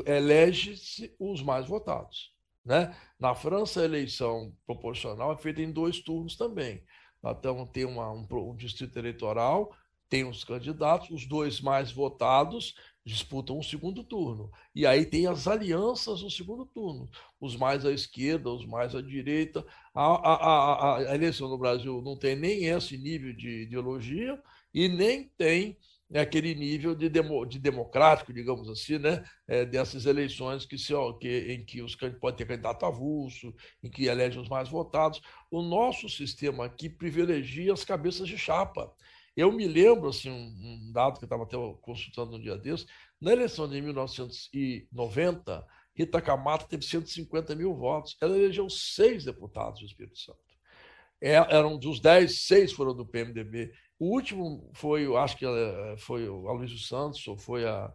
[0.08, 2.34] elege-se os mais votados.
[2.66, 2.96] Né?
[3.20, 6.84] Na França, a eleição proporcional é feita em dois turnos também.
[7.24, 9.72] Então, tem uma, um, um distrito eleitoral,
[10.10, 12.74] tem os candidatos, os dois mais votados
[13.10, 14.52] disputam um segundo turno.
[14.74, 17.10] E aí tem as alianças no segundo turno,
[17.42, 19.66] os mais à esquerda, os mais à direita.
[19.94, 24.40] A, a, a, a eleição no Brasil não tem nem esse nível de ideologia
[24.74, 25.76] e nem tem
[26.14, 29.24] aquele nível de, demo, de democrático, digamos assim, né?
[29.48, 34.06] É, dessas eleições que, se, que, em que os podem ter candidato avulso, em que
[34.06, 35.22] elegem os mais votados.
[35.52, 38.92] O nosso sistema aqui privilegia as cabeças de chapa.
[39.40, 42.86] Eu me lembro, assim, um, um dado que eu estava até consultando um dia desses,
[43.22, 48.18] na eleição de 1990, Rita Camata teve 150 mil votos.
[48.22, 50.40] Ela elegeu seis deputados do Espírito Santo.
[51.22, 53.72] É, eram dos dez, seis foram do PMDB.
[53.98, 55.46] O último foi, acho que
[56.00, 57.90] foi o Aloysio Santos, ou foi a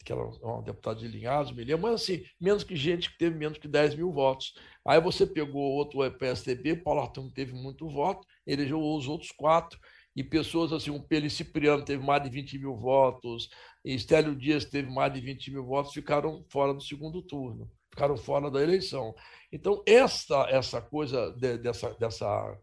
[0.00, 3.58] aquela uma deputada de Linhares, me lembro, mas assim, menos que gente que teve menos
[3.58, 4.54] que 10 mil votos.
[4.86, 9.78] Aí você pegou outro PSDB, Paulo Arthur teve muito voto, elegeu os outros quatro,
[10.16, 13.50] e pessoas assim, o Peli Cipriano teve mais de 20 mil votos,
[13.84, 18.16] e Stélio Dias teve mais de 20 mil votos, ficaram fora do segundo turno, ficaram
[18.16, 19.14] fora da eleição.
[19.52, 22.58] Então, essa, essa coisa de, dessa, dessa,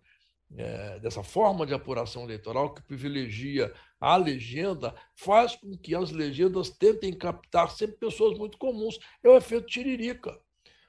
[0.57, 6.71] é, dessa forma de apuração eleitoral que privilegia a legenda faz com que as legendas
[6.71, 8.97] tentem captar sempre pessoas muito comuns.
[9.23, 10.37] É o efeito Tiririca.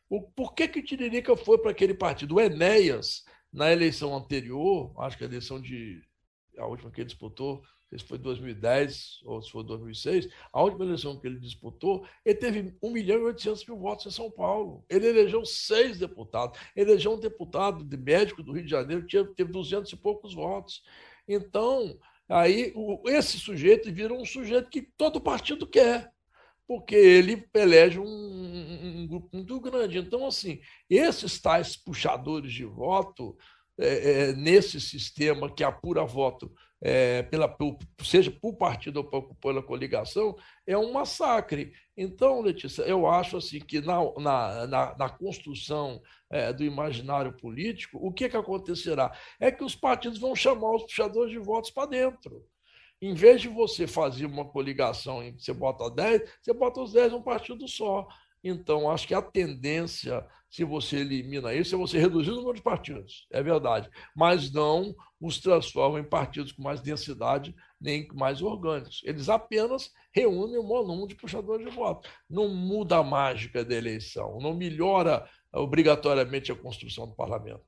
[0.09, 2.37] O, por que, que Tiririca foi para aquele partido?
[2.37, 3.23] O Enéas,
[3.53, 6.03] na eleição anterior, acho que a eleição de
[6.59, 7.63] a última que ele disputou,
[7.99, 12.77] se foi 2010 ou se foi 2006, a última eleição que ele disputou, ele teve
[12.83, 14.85] 1 milhão e 800 mil votos em São Paulo.
[14.89, 16.59] Ele elegeu seis deputados.
[16.75, 20.83] Elegeu um deputado de médico do Rio de Janeiro que teve 200 e poucos votos.
[21.29, 21.97] Então,
[22.29, 22.75] aí
[23.07, 26.13] esse sujeito vira um sujeito que todo partido quer
[26.67, 29.99] porque ele elege um, um, grupo muito grande.
[29.99, 33.37] Então, assim, esses tais puxadores de voto,
[33.79, 37.57] é, é, nesse sistema que apura voto, é, pela,
[38.03, 41.73] seja por partido ou pela coligação, é um massacre.
[41.97, 47.99] Então, Letícia, eu acho assim que na, na, na, na construção é, do imaginário político,
[48.01, 49.17] o que, que acontecerá?
[49.41, 52.45] É que os partidos vão chamar os puxadores de votos para dentro.
[53.01, 56.93] Em vez de você fazer uma coligação em que você bota 10, você bota os
[56.93, 58.07] 10 num partido só.
[58.45, 62.63] Então, acho que a tendência, se você elimina isso, é você reduzir o número de
[62.63, 69.01] partidos, é verdade, mas não os transforma em partidos com mais densidade, nem mais orgânicos.
[69.03, 72.07] Eles apenas reúnem um número de puxadores de voto.
[72.29, 77.65] Não muda a mágica da eleição, não melhora obrigatoriamente a construção do parlamento.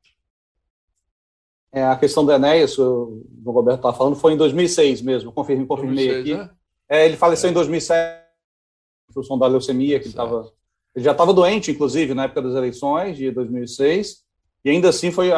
[1.72, 6.08] É, a questão do Enéas, o Roberto estava falando, foi em 2006 mesmo, confirmei, confirmei
[6.08, 6.50] 2006, aqui.
[6.50, 6.56] Né?
[6.88, 7.50] É, ele faleceu é.
[7.50, 8.26] em 2007,
[9.10, 10.52] em função da leucemia, que ele, tava,
[10.96, 14.24] ele já estava doente, inclusive, na época das eleições de 2006,
[14.64, 15.30] e ainda assim foi,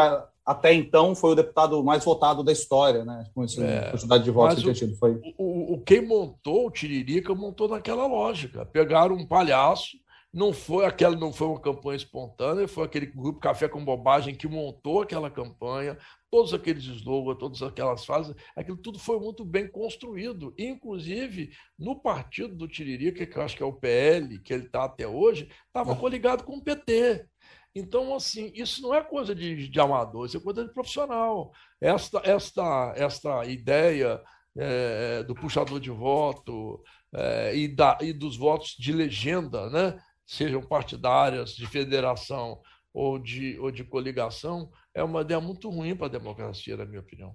[0.47, 4.31] até então, foi o deputado mais votado da história, né, com essa é, quantidade de
[4.31, 4.97] votos que tinha tido.
[4.97, 5.21] Foi...
[5.37, 9.97] O, o, quem montou o Tiririca montou naquela lógica, pegaram um palhaço,
[10.33, 14.47] não foi aquela, não foi uma campanha espontânea, foi aquele grupo Café com Bobagem que
[14.47, 15.99] montou aquela campanha,
[16.31, 20.55] todos aqueles slogans, todas aquelas fases, aquilo tudo foi muito bem construído.
[20.59, 24.85] Inclusive, no partido do Tiririca, que eu acho que é o PL, que ele está
[24.85, 25.97] até hoje, estava é.
[25.97, 27.27] coligado com o PT.
[27.75, 31.53] Então, assim, isso não é coisa de, de amador, isso é coisa de profissional.
[31.81, 34.21] Esta, esta, esta ideia
[34.57, 36.83] é, do puxador de voto
[37.15, 39.99] é, e, da, e dos votos de legenda, né?
[40.27, 42.61] sejam partidárias, de federação
[42.99, 46.99] ou de, ou de coligação, é uma ideia muito ruim para a democracia, na minha
[46.99, 47.33] opinião.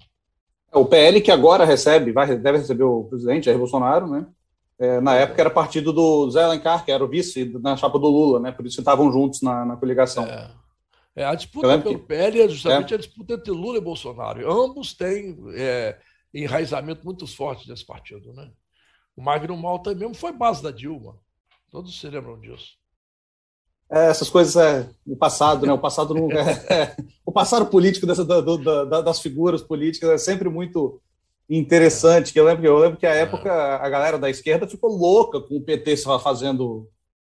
[0.69, 4.27] É, o PL que agora recebe, vai, deve receber o presidente Jair Bolsonaro, né?
[4.77, 8.09] É, na época era partido do Zé Alencar, que era o vice na chapa do
[8.09, 8.51] Lula, né?
[8.51, 10.25] Por isso estavam juntos na, na coligação.
[10.25, 10.51] É.
[11.15, 12.07] é a disputa pelo que...
[12.07, 12.97] PL é justamente é.
[12.97, 14.51] a disputa entre Lula e Bolsonaro.
[14.51, 15.97] Ambos têm é,
[16.33, 18.51] enraizamento muito forte desse partido, né?
[19.15, 21.17] O Magno Malta mesmo foi base da Dilma.
[21.71, 22.82] Todos se lembram disso.
[23.93, 25.71] É, essas coisas é o passado, né?
[25.71, 30.17] O passado não, é, é, o passado político dessa, do, do, das figuras políticas é
[30.17, 30.99] sempre muito
[31.47, 32.33] interessante.
[32.33, 35.57] Que eu lembro, eu lembro que a época a galera da esquerda ficou louca com
[35.57, 36.87] o PT fazendo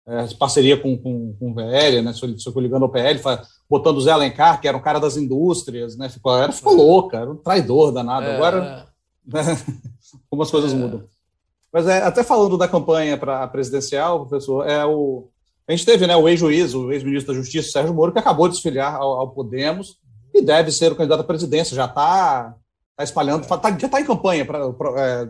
[0.05, 2.11] é, parceria com, com, com o PL, né?
[2.11, 2.25] Se
[2.57, 3.21] ligando ao PL,
[3.69, 6.09] botando o Zé Alencar, que era um cara das indústrias, né?
[6.09, 6.75] Ficou, era, ficou é.
[6.75, 8.25] louca, era um traidor danado.
[8.25, 8.35] É.
[8.35, 8.85] Agora,
[9.25, 9.57] né?
[10.29, 11.05] como as coisas mudam.
[11.71, 15.29] Mas é, até falando da campanha para presidencial, professor, é o
[15.69, 18.55] a gente teve né, o ex-juiz, o ex-ministro da Justiça, Sérgio Moro, que acabou de
[18.55, 19.97] desfiliar ao, ao Podemos
[20.33, 21.75] e deve ser o candidato à presidência.
[21.75, 22.55] Já está
[22.97, 24.43] tá espalhando, tá, já está em campanha.
[24.43, 25.29] Pra, pra é,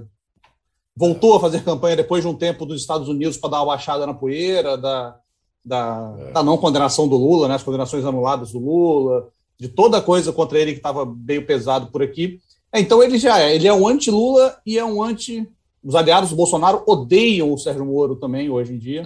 [0.96, 4.08] voltou a fazer campanha depois de um tempo dos Estados Unidos para dar uma baixada
[4.08, 5.18] na poeira, da,
[5.64, 6.32] da, é.
[6.32, 9.28] da, não condenação do Lula, né, as condenações anuladas do Lula,
[9.60, 12.40] de toda coisa contra ele que estava meio pesado por aqui.
[12.72, 15.46] É, então ele já é, ele é um anti-Lula e é um anti.
[15.84, 19.04] Os aliados do Bolsonaro odeiam o Sérgio Moro também hoje em dia.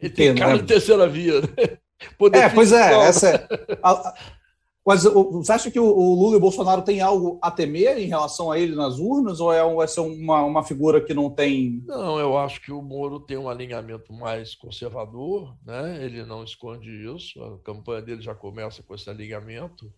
[0.00, 0.58] Ele tem cara né?
[0.58, 1.48] de terceira via, né?
[2.34, 3.48] É, pois é, essa é.
[3.82, 4.14] A,
[4.86, 8.06] mas você acha que o, o, Lula e o Bolsonaro têm algo a temer em
[8.06, 11.28] relação a ele nas urnas, ou é um, vai ser uma, uma figura que não
[11.28, 11.82] tem.
[11.84, 16.04] Não, eu acho que o Moro tem um alinhamento mais conservador, né?
[16.04, 19.92] ele não esconde isso, a campanha dele já começa com esse alinhamento,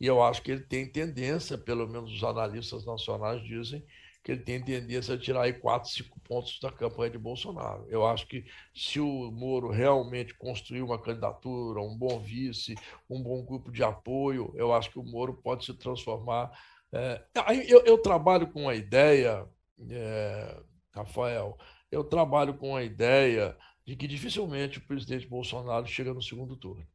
[0.00, 3.84] e eu acho que ele tem tendência, pelo menos os analistas nacionais dizem,
[4.28, 7.86] que ele tem tendência a tirar aí 4, 5 pontos da campanha de Bolsonaro.
[7.88, 12.74] Eu acho que se o Moro realmente construir uma candidatura, um bom vice,
[13.08, 16.52] um bom grupo de apoio, eu acho que o Moro pode se transformar.
[16.92, 17.24] É,
[17.66, 19.48] eu, eu, trabalho com a ideia,
[19.88, 20.60] é,
[20.92, 21.56] Rafael,
[21.90, 26.86] eu trabalho com a ideia de que dificilmente o presidente Bolsonaro chega no segundo turno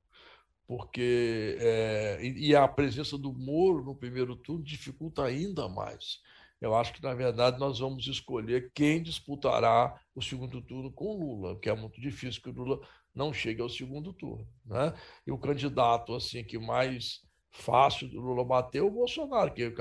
[0.67, 6.21] porque é, e a presença do Moro no primeiro turno dificulta ainda mais.
[6.63, 11.59] Eu acho que, na verdade, nós vamos escolher quem disputará o segundo turno com Lula,
[11.59, 12.79] que é muito difícil que o Lula
[13.13, 14.47] não chegue ao segundo turno.
[14.65, 14.93] Né?
[15.27, 17.19] E o candidato assim que mais
[17.51, 19.73] fácil do Lula bater é o Bolsonaro, que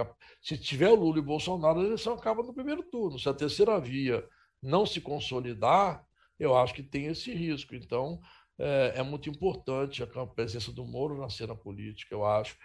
[0.42, 3.16] se tiver Lula e Bolsonaro, a eleição acaba no primeiro turno.
[3.16, 4.26] Se a terceira via
[4.60, 6.04] não se consolidar,
[6.36, 7.76] eu acho que tem esse risco.
[7.76, 8.20] Então,
[8.58, 12.56] é, é muito importante a presença do Moro na cena política, eu acho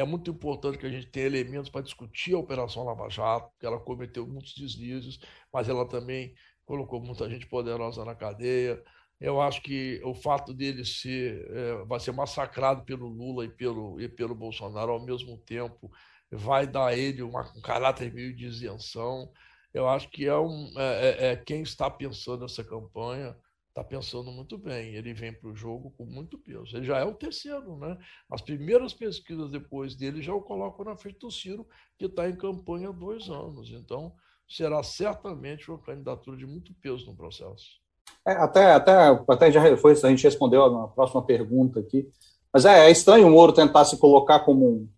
[0.00, 3.66] É muito importante que a gente tenha elementos para discutir a Operação Lava Jato, porque
[3.66, 5.20] ela cometeu muitos deslizes,
[5.52, 6.34] mas ela também
[6.64, 8.82] colocou muita gente poderosa na cadeia.
[9.20, 14.00] Eu acho que o fato dele ser, é, vai ser massacrado pelo Lula e pelo,
[14.00, 15.92] e pelo Bolsonaro ao mesmo tempo
[16.30, 19.30] vai dar a ele uma, um caráter meio de isenção.
[19.74, 23.36] Eu acho que é, um, é, é, é quem está pensando essa campanha
[23.70, 24.94] está pensando muito bem.
[24.94, 26.76] Ele vem para o jogo com muito peso.
[26.76, 27.96] Ele já é o terceiro, né?
[28.30, 31.66] As primeiras pesquisas depois dele já o colocam na frente do Ciro,
[31.98, 33.70] que está em campanha há dois anos.
[33.70, 34.12] Então,
[34.48, 37.80] será certamente uma candidatura de muito peso no processo.
[38.26, 38.92] É, até, até,
[39.28, 42.08] até já foi, a gente respondeu na próxima pergunta aqui.
[42.52, 44.88] Mas é, é estranho o Moro tentar se colocar como um,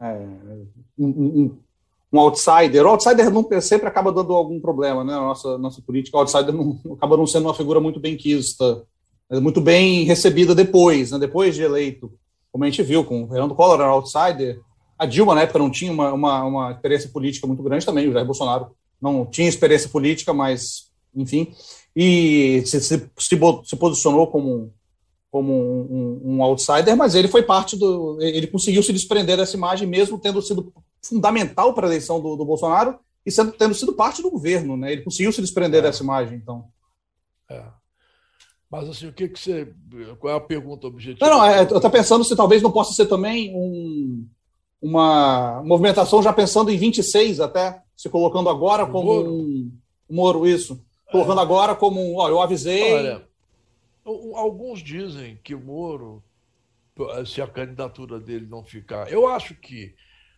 [0.00, 0.14] é,
[0.96, 1.58] um, um,
[2.12, 2.84] um outsider.
[2.84, 5.12] O outsider nunca, sempre acaba dando algum problema, né?
[5.12, 8.84] Na nossa, nossa política, o outsider não, acaba não sendo uma figura muito bem quista,
[9.30, 11.18] muito bem recebida depois, né?
[11.18, 12.12] Depois de eleito.
[12.50, 14.60] Como a gente viu, com o Fernando Collor era outsider.
[14.98, 18.08] A Dilma, na época, não tinha uma, uma, uma experiência política muito grande também.
[18.08, 18.66] O Jair Bolsonaro
[19.00, 21.52] não tinha experiência política, mas, enfim.
[21.96, 24.72] E se, se, se, se posicionou como
[25.32, 28.18] como um, um, um, outsider, mas ele foi parte do.
[28.20, 32.44] Ele conseguiu se desprender dessa imagem, mesmo tendo sido fundamental para a eleição do, do,
[32.44, 34.76] Bolsonaro e sendo, tendo sido parte do governo.
[34.76, 34.92] Né?
[34.92, 35.84] Ele conseguiu se desprender é.
[35.84, 36.66] dessa imagem, então.
[37.48, 37.62] É.
[38.70, 39.72] Mas assim, o que, que você.
[40.18, 41.26] Qual é a pergunta objetiva?
[41.26, 44.28] Não, não, é, eu estou pensando se talvez não possa ser também um,
[44.82, 49.32] uma movimentação já pensando em 26 até, se colocando agora o como Moro.
[49.32, 49.72] um.
[50.10, 50.78] Moro, isso.
[51.10, 51.42] Colocando é.
[51.42, 52.16] agora como um.
[52.16, 52.92] Olha, eu avisei.
[52.92, 53.31] Olha,
[54.04, 56.22] Alguns dizem que o Moro,
[57.26, 59.10] se a candidatura dele não ficar.
[59.10, 59.94] Eu acho que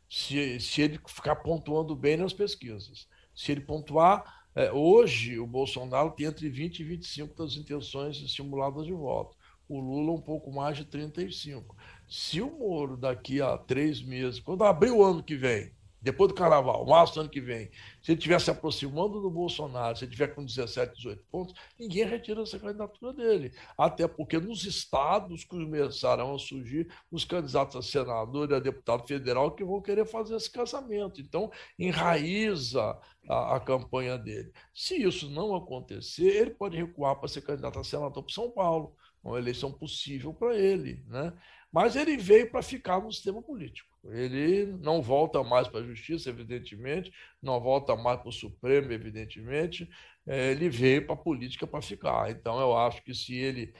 [0.09, 4.45] se, se ele ficar pontuando bem nas pesquisas, se ele pontuar.
[4.55, 9.37] É, hoje, o Bolsonaro tem entre 20 e 25 das intenções simuladas de voto.
[9.69, 11.75] O Lula, um pouco mais de 35.
[12.07, 15.73] Se o Moro, daqui a três meses, quando abrir o ano que vem,
[16.05, 17.71] depois do carnaval, março do ano que vem,
[18.03, 22.05] se ele estiver se aproximando do Bolsonaro, se ele estiver com 17, 18 pontos, ninguém
[22.05, 23.55] retira essa candidatura dele.
[23.77, 29.53] Até porque nos estados começarão a surgir os candidatos a senador e a deputado federal
[29.53, 31.23] que vão querer fazer esse casamento.
[31.23, 34.53] Então, enraiza a, a campanha dele.
[34.75, 38.95] Se isso não acontecer, ele pode recuar para ser candidato a senador para São Paulo,
[39.23, 41.03] uma eleição possível para ele.
[41.09, 41.33] Né?
[41.75, 43.89] Mas ele veio para ficar no sistema político.
[44.05, 49.91] Ele não volta mais para a justiça, evidentemente, não volta mais para o Supremo, evidentemente.
[50.25, 52.31] É, ele veio para a política para ficar.
[52.31, 53.75] Então, eu acho que se ele.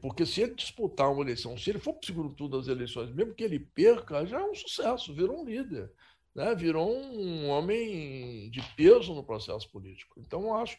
[0.00, 3.14] Porque se ele disputar uma eleição, se ele for para o segundo turno das eleições,
[3.14, 5.88] mesmo que ele perca, já é um sucesso, virou um líder.
[6.34, 6.52] Né?
[6.56, 10.18] Virou um homem de peso no processo político.
[10.18, 10.76] Então, eu acho.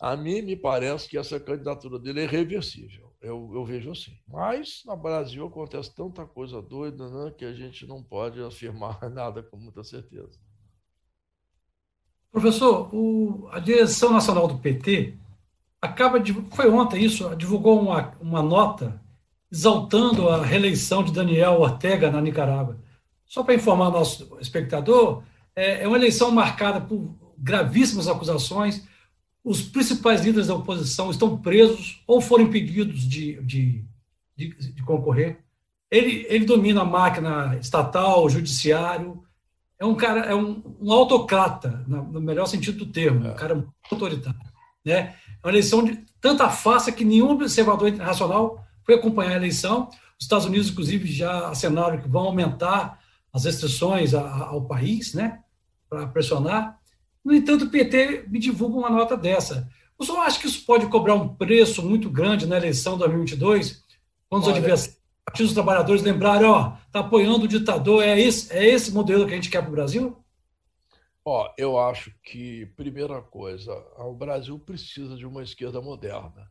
[0.00, 3.09] A mim me parece que essa candidatura dele é reversível.
[3.20, 4.12] Eu, eu vejo assim.
[4.26, 9.42] Mas no Brasil acontece tanta coisa doida né, que a gente não pode afirmar nada
[9.42, 10.38] com muita certeza.
[12.32, 15.18] Professor, o, a direção nacional do PT
[15.82, 16.32] acaba de.
[16.52, 19.02] Foi ontem isso, divulgou uma, uma nota
[19.50, 22.78] exaltando a reeleição de Daniel Ortega na Nicarágua.
[23.26, 25.24] Só para informar nosso espectador,
[25.56, 28.86] é, é uma eleição marcada por gravíssimas acusações
[29.44, 33.84] os principais líderes da oposição estão presos ou foram impedidos de, de,
[34.36, 35.40] de, de concorrer.
[35.90, 39.24] Ele, ele domina a máquina estatal, judiciário.
[39.78, 43.34] É um cara, é um, um autocrata, no melhor sentido do termo, um é.
[43.34, 44.38] cara autoritário.
[44.84, 44.94] Né?
[44.94, 49.88] É uma eleição de tanta farsa que nenhum observador internacional foi acompanhar a eleição.
[50.18, 53.00] Os Estados Unidos, inclusive, já assinaram que vão aumentar
[53.32, 55.40] as restrições ao país, né,
[55.88, 56.79] para pressionar.
[57.24, 59.68] No entanto, o PT me divulga uma nota dessa.
[59.98, 63.84] O senhor acha que isso pode cobrar um preço muito grande na eleição de 2022,
[64.28, 65.00] quando Olha, os adversários
[65.38, 69.36] dos trabalhadores lembrarem, ó, está apoiando o ditador, é esse, é esse modelo que a
[69.36, 70.16] gente quer para o Brasil?
[71.24, 76.50] Ó, eu acho que, primeira coisa, o Brasil precisa de uma esquerda moderna.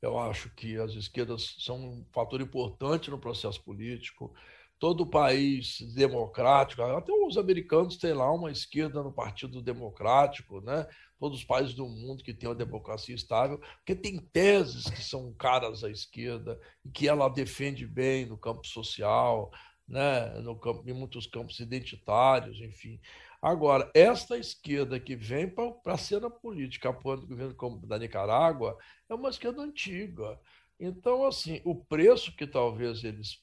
[0.00, 4.32] Eu acho que as esquerdas são um fator importante no processo político
[4.78, 10.86] todo país democrático, até os americanos têm lá uma esquerda no Partido Democrático, né?
[11.18, 15.32] todos os países do mundo que têm uma democracia estável, porque tem teses que são
[15.32, 19.50] caras à esquerda e que ela defende bem no campo social,
[19.88, 20.28] né?
[20.40, 23.00] no campo, em muitos campos identitários, enfim.
[23.40, 28.76] Agora, esta esquerda que vem para a cena política apoiando o governo da Nicarágua
[29.08, 30.38] é uma esquerda antiga.
[30.78, 33.42] Então, assim, o preço que talvez eles,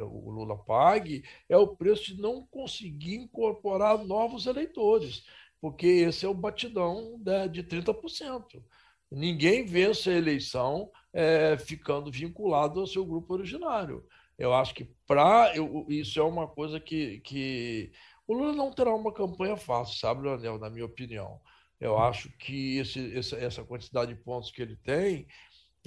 [0.00, 5.24] o Lula pague é o preço de não conseguir incorporar novos eleitores,
[5.60, 8.62] porque esse é o batidão de 30%.
[9.10, 14.04] Ninguém vence a eleição é, ficando vinculado ao seu grupo originário.
[14.38, 15.52] Eu acho que para
[15.88, 17.92] isso é uma coisa que, que
[18.26, 21.40] o Lula não terá uma campanha fácil, sabe, Leonel, na minha opinião.
[21.80, 25.26] Eu acho que esse, essa, essa quantidade de pontos que ele tem,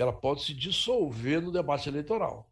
[0.01, 2.49] ela pode se dissolver no debate eleitoral,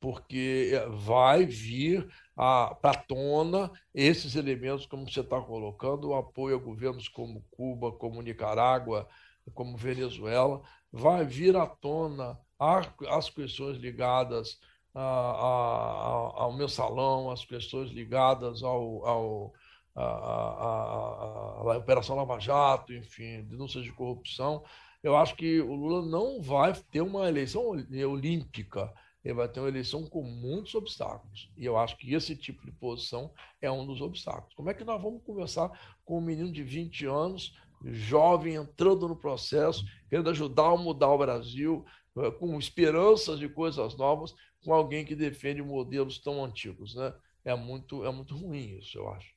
[0.00, 6.60] porque vai vir para a tona esses elementos, como você está colocando, o apoio a
[6.60, 9.08] governos como Cuba, como Nicarágua,
[9.54, 14.58] como Venezuela, vai vir à tona as questões ligadas
[14.94, 19.52] a, a, ao mensalão, as questões ligadas ao, ao
[19.94, 24.62] a, a, a, Operação Lava Jato, enfim, denúncias de corrupção.
[25.02, 28.92] Eu acho que o Lula não vai ter uma eleição olímpica,
[29.24, 31.50] ele vai ter uma eleição com muitos obstáculos.
[31.56, 34.54] E eu acho que esse tipo de posição é um dos obstáculos.
[34.54, 35.70] Como é que nós vamos conversar
[36.04, 41.18] com um menino de 20 anos, jovem, entrando no processo, querendo ajudar a mudar o
[41.18, 41.84] Brasil,
[42.16, 44.34] eh, com esperanças de coisas novas,
[44.64, 47.12] com alguém que defende modelos tão antigos, né?
[47.44, 49.34] É muito, é muito ruim isso, eu acho.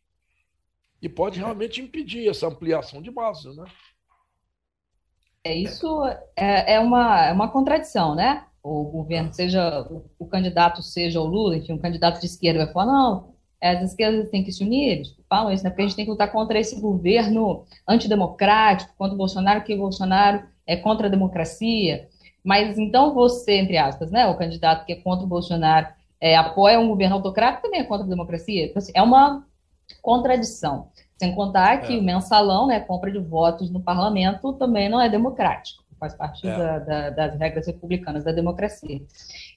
[1.01, 3.65] E pode realmente impedir essa ampliação de base, né?
[5.45, 6.03] É, isso
[6.35, 8.45] é, é, uma, é uma contradição, né?
[8.63, 12.73] O governo, seja o, o, candidato seja o Lula, enfim, um candidato de esquerda vai
[12.73, 15.69] falar, não, as esquerdas têm que se unir, eles falam isso, né?
[15.69, 19.77] Porque a gente tem que lutar contra esse governo antidemocrático, contra o Bolsonaro, que o
[19.77, 22.09] Bolsonaro é contra a democracia.
[22.43, 25.87] Mas então você, entre aspas, né, o candidato que é contra o Bolsonaro,
[26.19, 28.65] é, apoia um governo autocrático também é contra a democracia.
[28.65, 29.45] Então, assim, é uma
[30.01, 30.89] contradição.
[31.17, 31.97] Sem contar que é.
[31.97, 36.57] o mensalão, né, compra de votos no parlamento, também não é democrático, faz parte é.
[36.57, 39.01] da, da, das regras republicanas da democracia.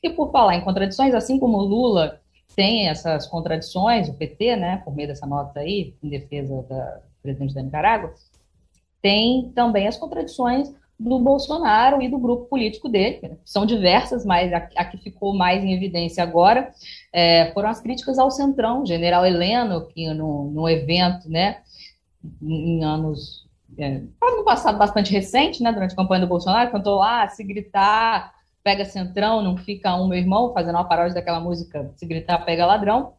[0.03, 2.21] E por falar em contradições, assim como o Lula
[2.55, 7.55] tem essas contradições, o PT, né, por meio dessa nota aí, em defesa da presidente
[7.55, 8.15] da Nicarágua,
[9.03, 14.69] tem também as contradições do Bolsonaro e do grupo político dele, são diversas, mas a,
[14.77, 16.73] a, que ficou mais em evidência agora
[17.13, 21.59] é, foram as críticas ao Centrão, General Heleno, que no, no evento, né,
[22.43, 23.47] em anos,
[23.79, 27.45] é, no passado bastante recente, né, durante a campanha do Bolsonaro, cantou lá, ah, se
[27.45, 28.35] gritar,
[28.65, 32.67] pega Centrão, não fica um meu irmão, fazendo uma paródia daquela música, se gritar, pega
[32.67, 33.13] ladrão,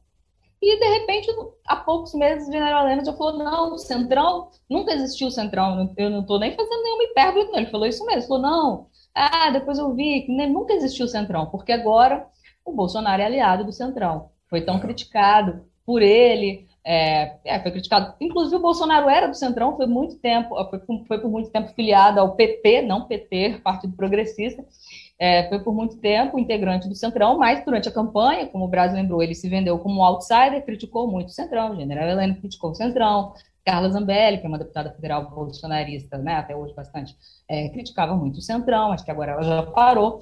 [0.62, 1.28] e, de repente,
[1.66, 5.94] há poucos meses, o general Helena já falou: não, o Centrão, nunca existiu o Centrão,
[5.98, 7.58] eu não estou nem fazendo nenhuma hipérbole, não.
[7.60, 8.20] Ele falou isso mesmo.
[8.20, 12.28] Ele falou: não, ah, depois eu vi que nunca existiu o Centrão, porque agora
[12.66, 14.30] o Bolsonaro é aliado do Centrão.
[14.50, 18.16] Foi tão criticado por ele, é, é, foi criticado.
[18.20, 22.20] Inclusive, o Bolsonaro era do Centrão, foi muito tempo, foi, foi por muito tempo filiado
[22.20, 24.66] ao PP, não PT, Partido Progressista.
[25.20, 28.96] É, foi por muito tempo integrante do Centrão, mas durante a campanha, como o Brasil
[28.96, 31.74] lembrou, ele se vendeu como outsider, criticou muito o Centrão.
[31.74, 33.34] O general Heleno criticou o Centrão.
[33.66, 37.16] Carla Zambelli, que é uma deputada federal bolsonarista, né, até hoje bastante,
[37.48, 40.22] é, criticava muito o Centrão, acho que agora ela já parou.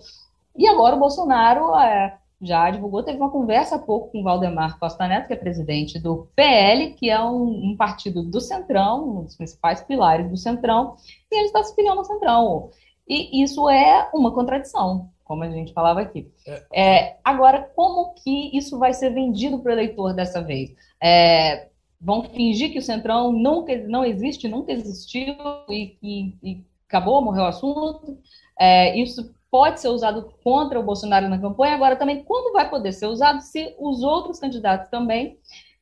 [0.56, 4.80] E agora o Bolsonaro é, já divulgou, teve uma conversa há pouco com o Valdemar
[4.80, 9.24] Costa Neto, que é presidente do PL, que é um, um partido do Centrão, um
[9.24, 10.98] dos principais pilares do Centrão,
[11.32, 12.70] e ele está se filiando ao Centrão.
[13.08, 16.30] E isso é uma contradição, como a gente falava aqui.
[16.46, 16.64] É.
[16.74, 20.76] É, agora, como que isso vai ser vendido para o eleitor dessa vez?
[21.02, 21.68] É,
[22.00, 25.36] vão fingir que o Centrão nunca, não existe, nunca existiu
[25.70, 28.18] e, acabou, morreu o assunto.
[28.60, 31.76] É, isso pode ser usado contra o Bolsonaro na campanha.
[31.76, 35.38] Agora, também, como vai poder ser usado se os outros candidatos também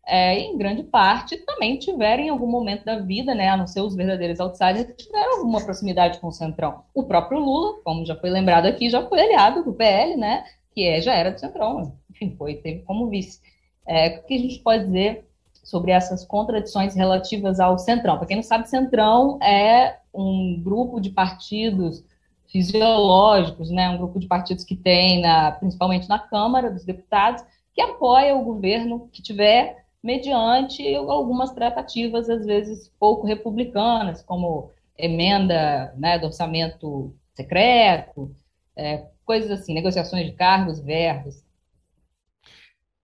[0.07, 3.81] é, em grande parte, também tiveram em algum momento da vida, né, a não ser
[3.81, 6.83] os verdadeiros outsiders, tiveram alguma proximidade com o Centrão.
[6.93, 10.83] O próprio Lula, como já foi lembrado aqui, já foi aliado do PL, né, que
[10.83, 13.41] é, já era do Centrão, enfim, foi, teve como vice.
[13.87, 15.27] É, o que a gente pode dizer
[15.63, 18.17] sobre essas contradições relativas ao Centrão?
[18.17, 22.03] Para quem não sabe, Centrão é um grupo de partidos
[22.47, 27.43] fisiológicos, né, um grupo de partidos que tem, na, principalmente na Câmara dos Deputados,
[27.73, 35.91] que apoia o governo que tiver mediante algumas tratativas, às vezes, pouco republicanas, como emenda
[35.97, 38.33] né, do orçamento secreto,
[38.75, 41.43] é, coisas assim, negociações de cargos, verbos.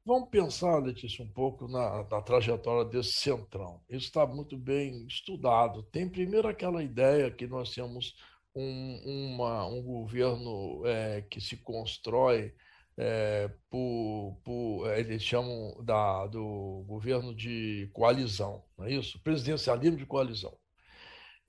[0.06, 3.82] Vamos pensar, Letícia, um pouco na, na trajetória desse centrão.
[3.90, 5.82] Isso está muito bem estudado.
[5.92, 8.14] Tem primeiro aquela ideia que nós temos
[8.56, 12.54] um, uma, um governo é, que se constrói
[12.98, 19.22] é, por, por, é, eles chamam da, do governo de coalizão, não é isso?
[19.24, 20.56] Presidencialismo de coalizão.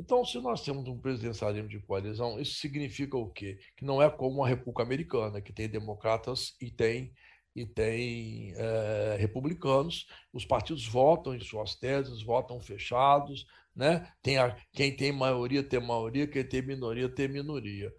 [0.01, 3.59] Então, se nós temos um presidencialismo de coalizão, isso significa o quê?
[3.76, 7.12] Que não é como a República Americana, que tem democratas e tem,
[7.55, 10.07] e tem é, republicanos.
[10.32, 14.11] Os partidos votam em suas teses, votam fechados, né?
[14.22, 17.93] Tem a, quem tem maioria tem maioria, quem tem minoria tem minoria.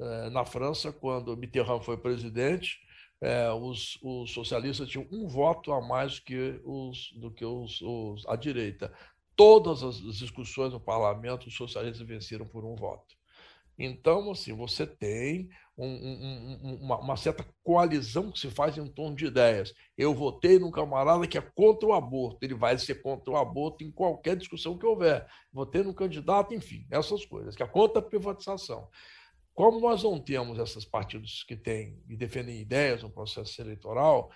[0.00, 2.78] É, na França, quando Mitterrand foi presidente,
[3.20, 8.26] é, os, os, socialistas tinham um voto a mais que os, do que os, os,
[8.26, 8.92] a direita.
[9.36, 13.14] Todas as discussões no parlamento, os socialistas venceram por um voto.
[13.78, 19.16] Então, assim, você tem um, um, uma, uma, certa coalizão que se faz em torno
[19.16, 19.72] de ideias.
[19.96, 23.82] Eu votei num camarada que é contra o aborto, ele vai ser contra o aborto
[23.82, 25.26] em qualquer discussão que houver.
[25.50, 28.86] Votei num candidato, enfim, essas coisas, que é contra a privatização.
[29.60, 34.30] Como nós não temos esses partidos que têm e defendem ideias no processo eleitoral,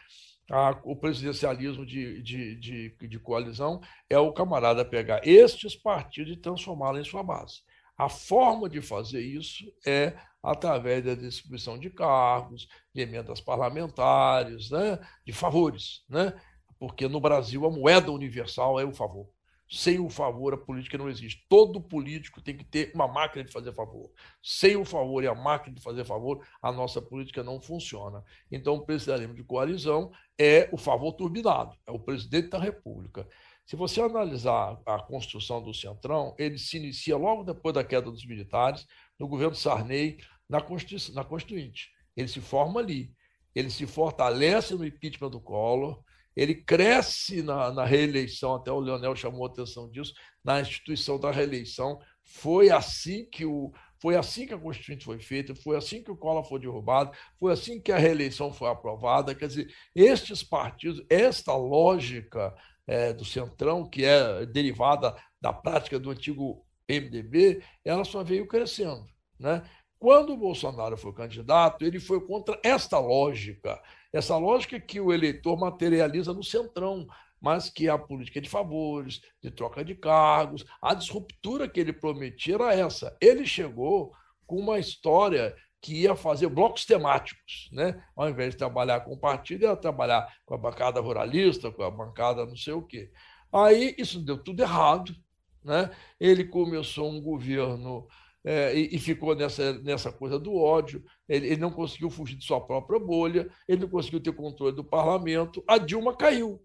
[0.51, 6.37] a, o presidencialismo de, de, de, de, coalizão é o camarada pegar estes partidos e
[6.37, 7.63] transformá-los em sua base.
[7.97, 14.99] A forma de fazer isso é através da distribuição de cargos, de emendas parlamentares, né,
[15.25, 16.39] de favores, né?
[16.79, 19.27] porque no Brasil a moeda universal é o favor.
[19.69, 21.45] Sem o favor, a política não existe.
[21.49, 24.11] Todo político tem que ter uma máquina de fazer favor.
[24.43, 28.23] Sem o favor e a máquina de fazer favor, a nossa política não funciona.
[28.53, 33.27] Então, presidencialismo de coalizão é o favor turbinado, é o presidente da República.
[33.65, 38.27] Se você analisar a construção do Centrão, ele se inicia logo depois da queda dos
[38.27, 38.87] militares,
[39.19, 41.91] no governo Sarney, na, Constituição, na Constituinte.
[42.15, 43.11] Ele se forma ali.
[43.55, 46.03] Ele se fortalece no impeachment do Collor,
[46.37, 50.13] ele cresce na, na, reeleição, até o Leonel chamou a atenção disso,
[50.45, 51.99] na instituição da reeleição.
[52.25, 56.17] Foi assim que o foi assim que a Constituinte foi feita, foi assim que o
[56.17, 59.35] Collor foi derrubado, foi assim que a reeleição foi aprovada.
[59.35, 62.55] Quer dizer, estes partidos, esta lógica
[62.87, 69.07] é, do Centrão, que é derivada da prática do antigo MDB, ela só veio crescendo.
[69.39, 69.63] Né?
[69.99, 73.81] Quando o Bolsonaro foi candidato, ele foi contra esta lógica,
[74.15, 77.07] essa lógica que o eleitor materializa no centrão,
[77.41, 82.55] mas que a política de favores, de troca de cargos, a disruptura que ele prometia
[82.55, 83.17] era essa.
[83.21, 84.13] Ele chegou
[84.47, 88.03] com uma história que ia fazer blocos temáticos, né?
[88.17, 91.91] Ao invés de trabalhar com o partido, ia trabalhar com a bancada ruralista, com a
[91.91, 93.11] bancada não sei o quê.
[93.53, 95.15] Aí isso deu tudo errado,
[95.63, 95.91] né?
[96.19, 98.07] Ele começou um governo
[98.45, 101.03] é, e, e, ficou nessa, nessa coisa do ódio.
[101.27, 104.85] Ele, ele, não conseguiu fugir de sua própria bolha, ele não conseguiu ter controle do
[104.85, 105.65] parlamento.
[105.67, 106.63] A Dilma caiu,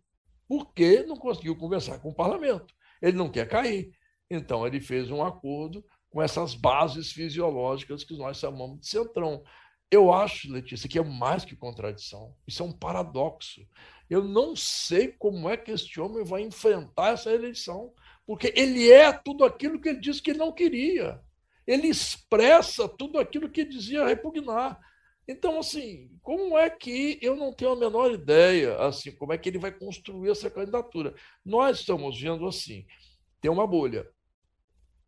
[0.48, 2.74] porque não conseguiu conversar com o parlamento.
[3.02, 3.92] Ele não quer cair.
[4.30, 9.42] Então, ele fez um acordo com essas bases fisiológicas que nós chamamos de centrão.
[9.90, 12.36] Eu acho, Letícia, que é mais que contradição.
[12.46, 13.66] Isso é um paradoxo.
[14.10, 17.94] Eu não sei como é que este homem vai enfrentar essa eleição,
[18.26, 21.22] porque ele é tudo aquilo que ele disse que não queria
[21.70, 24.80] ele expressa tudo aquilo que dizia repugnar.
[25.28, 29.48] Então, assim, como é que eu não tenho a menor ideia, assim, como é que
[29.48, 31.14] ele vai construir essa candidatura?
[31.46, 32.88] Nós estamos vendo assim,
[33.40, 34.10] tem uma bolha,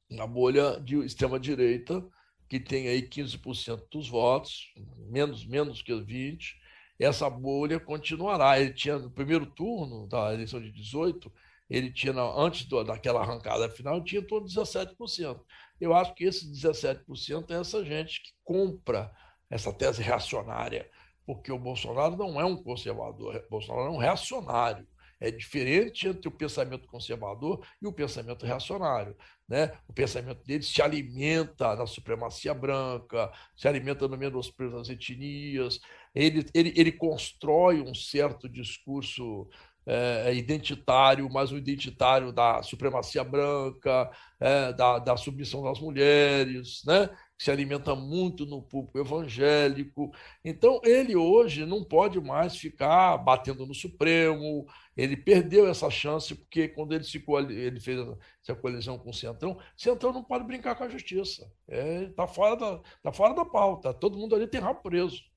[0.08, 2.08] uma bolha de extrema-direita,
[2.48, 4.72] que tem aí 15% dos votos,
[5.10, 6.54] menos, menos que 20%,
[7.00, 8.60] essa bolha continuará.
[8.60, 11.34] Ele tinha, no primeiro turno da eleição de 18,
[11.72, 15.40] ele tinha, antes daquela arrancada final, tinha todo 17%.
[15.80, 19.10] Eu acho que esses 17% é essa gente que compra
[19.50, 20.90] essa tese reacionária,
[21.26, 24.86] porque o Bolsonaro não é um conservador, o Bolsonaro é um reacionário.
[25.18, 29.16] É diferente entre o pensamento conservador e o pensamento reacionário.
[29.48, 29.72] Né?
[29.88, 35.80] O pensamento dele se alimenta na supremacia branca, se alimenta no menosprezo das etnias,
[36.14, 39.48] ele, ele, ele constrói um certo discurso
[39.86, 46.84] é, é, identitário, mas o identitário da supremacia branca, é, da, da submissão das mulheres,
[46.86, 47.10] né?
[47.38, 50.12] que se alimenta muito no público evangélico.
[50.46, 56.68] Então, ele hoje não pode mais ficar batendo no Supremo, ele perdeu essa chance, porque
[56.68, 58.00] quando ele, se, ele fez
[58.44, 61.52] essa colisão com o Centrão, Centrão não pode brincar com a justiça.
[61.68, 65.31] Está é, tá fora, da, tá fora da pauta, todo mundo ali tem rabo preso.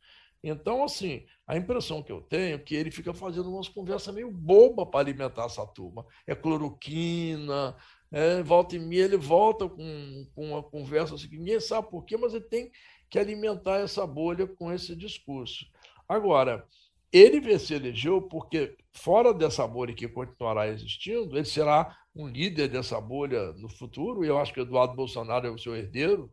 [0.47, 4.31] Então, assim, a impressão que eu tenho é que ele fica fazendo umas conversas meio
[4.31, 6.05] boba para alimentar essa turma.
[6.27, 7.75] É cloroquina,
[8.13, 12.19] é, volta e meia ele volta com, com uma conversa assim, ninguém sabe por quê,
[12.19, 12.71] mas ele tem
[13.09, 15.65] que alimentar essa bolha com esse discurso.
[16.07, 16.69] Agora,
[17.11, 23.01] ele se elegeu porque, fora dessa bolha que continuará existindo, ele será um líder dessa
[23.01, 26.31] bolha no futuro, e eu acho que Eduardo Bolsonaro é o seu herdeiro.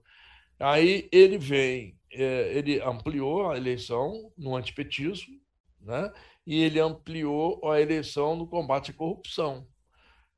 [0.59, 5.39] Aí ele vem ele ampliou a eleição no antipetismo,
[5.79, 6.11] né?
[6.45, 9.67] e ele ampliou a eleição no combate à corrupção.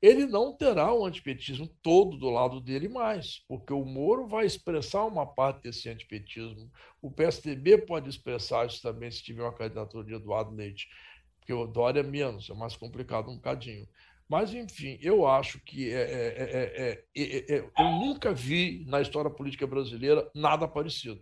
[0.01, 5.05] Ele não terá o antipetismo todo do lado dele mais, porque o Moro vai expressar
[5.05, 6.69] uma parte desse antipetismo.
[7.01, 10.89] O PSDB pode expressar isso também se tiver uma candidatura de Eduardo Leite,
[11.39, 13.87] porque o Dória é menos, é mais complicado um bocadinho.
[14.27, 20.29] Mas, enfim, eu acho que é, é, é, eu nunca vi na história política brasileira
[20.35, 21.21] nada parecido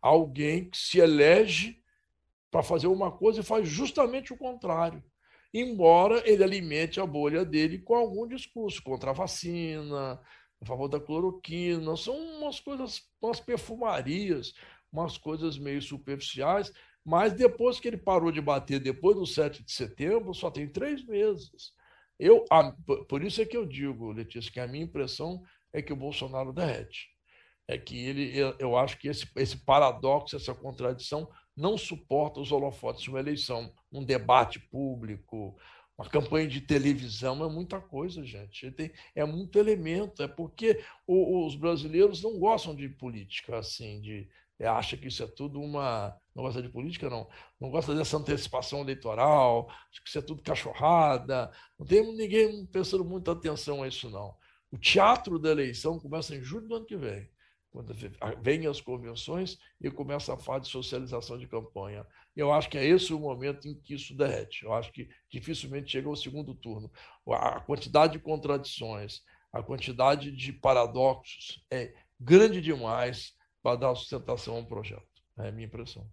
[0.00, 1.82] alguém que se elege
[2.50, 5.02] para fazer uma coisa e faz justamente o contrário.
[5.52, 10.20] Embora ele alimente a bolha dele com algum discurso contra a vacina,
[10.60, 14.54] a favor da cloroquina, são umas coisas, umas perfumarias,
[14.92, 16.72] umas coisas meio superficiais,
[17.04, 21.04] mas depois que ele parou de bater, depois do 7 de setembro, só tem três
[21.06, 21.72] meses.
[22.18, 22.72] Eu, a,
[23.08, 25.42] por isso é que eu digo, Letícia, que a minha impressão
[25.72, 27.15] é que o Bolsonaro derrete.
[27.68, 33.02] É que ele, eu acho que esse, esse paradoxo, essa contradição, não suporta os holofotes
[33.02, 35.56] de uma eleição, um debate público,
[35.98, 38.70] uma campanha de televisão, é muita coisa, gente.
[38.70, 44.28] Tem, é muito elemento, é porque o, os brasileiros não gostam de política, assim, de
[44.58, 46.16] é, acha que isso é tudo uma.
[46.34, 47.28] Não gosta de política, não.
[47.60, 51.50] Não gosta dessa antecipação eleitoral, acha que isso é tudo cachorrada.
[51.78, 54.34] Não tem ninguém prestando muita atenção a isso, não.
[54.70, 57.28] O teatro da eleição começa em julho do ano que vem,
[57.76, 57.94] quando
[58.40, 62.06] vem as convenções e começa a fase de socialização de campanha.
[62.34, 64.64] Eu acho que é esse o momento em que isso derrete.
[64.64, 66.90] Eu acho que dificilmente chega ao segundo turno.
[67.28, 69.20] A quantidade de contradições,
[69.52, 75.04] a quantidade de paradoxos é grande demais para dar sustentação ao projeto.
[75.38, 76.06] É a minha impressão.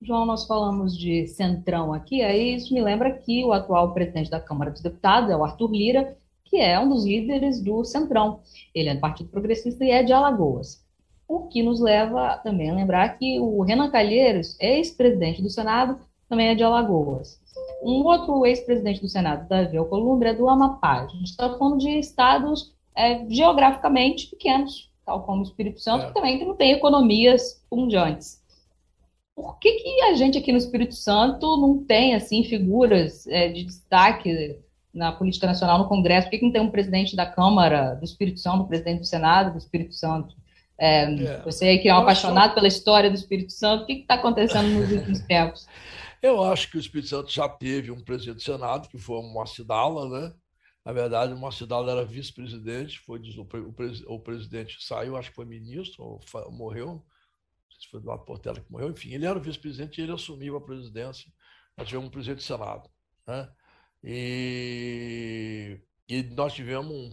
[0.00, 4.40] João, nós falamos de centrão aqui, aí isso me lembra que o atual presidente da
[4.40, 6.16] Câmara dos Deputados é o Arthur Lira,
[6.48, 8.40] que é um dos líderes do Centrão.
[8.74, 10.84] Ele é do Partido Progressista e é de Alagoas.
[11.26, 16.48] O que nos leva também a lembrar que o Renan Calheiros, ex-presidente do Senado, também
[16.48, 17.40] é de Alagoas.
[17.82, 21.02] Um outro ex-presidente do Senado, Davi Alcolumbre, é do Amapá.
[21.02, 26.08] A gente está falando de estados é, geograficamente pequenos, tal como o Espírito Santo, é.
[26.08, 28.42] que também não tem economias punjantes.
[29.34, 33.64] Por que, que a gente aqui no Espírito Santo não tem assim figuras é, de
[33.64, 34.58] destaque
[34.98, 36.28] na política nacional no Congresso?
[36.28, 39.52] Por que, não tem um presidente da Câmara do Espírito Santo, um presidente do Senado
[39.52, 40.34] do Espírito Santo?
[40.78, 41.42] É, é.
[41.42, 44.68] Você aí que é um apaixonado pela história do Espírito Santo, o que está acontecendo
[44.68, 45.66] nos últimos tempos?
[46.20, 49.22] Eu acho que o Espírito Santo já teve um presidente do Senado, que foi o
[49.22, 50.34] Mocidala, né?
[50.84, 56.02] Na verdade, o Mocidala era vice-presidente, foi o, o, presidente saiu, acho que foi ministro,
[56.02, 56.20] ou
[56.50, 57.02] morreu, não
[57.70, 60.12] sei se foi do lado Portela que morreu, enfim, ele era o vice-presidente e ele
[60.12, 61.30] assumiu a presidência.
[61.76, 62.88] Nós tivemos um presidente do Senado.
[63.26, 63.48] Né?
[64.02, 67.10] E, e nós tivemos um,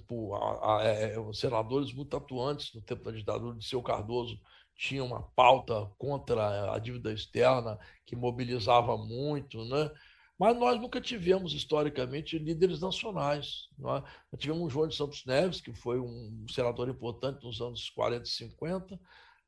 [0.81, 4.39] é, é, senadores muito atuantes no tempo da ditadura de seu Cardoso,
[4.75, 9.89] tinha uma pauta contra a dívida externa que mobilizava muito, né?
[10.38, 13.69] Mas nós nunca tivemos, historicamente, líderes nacionais.
[13.77, 14.03] Nós
[14.38, 18.29] tivemos o João de Santos Neves, que foi um senador importante nos anos 40 e
[18.29, 18.99] 50,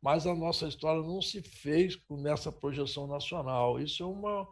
[0.01, 3.81] mas a nossa história não se fez nessa projeção nacional.
[3.81, 4.47] Isso é uma,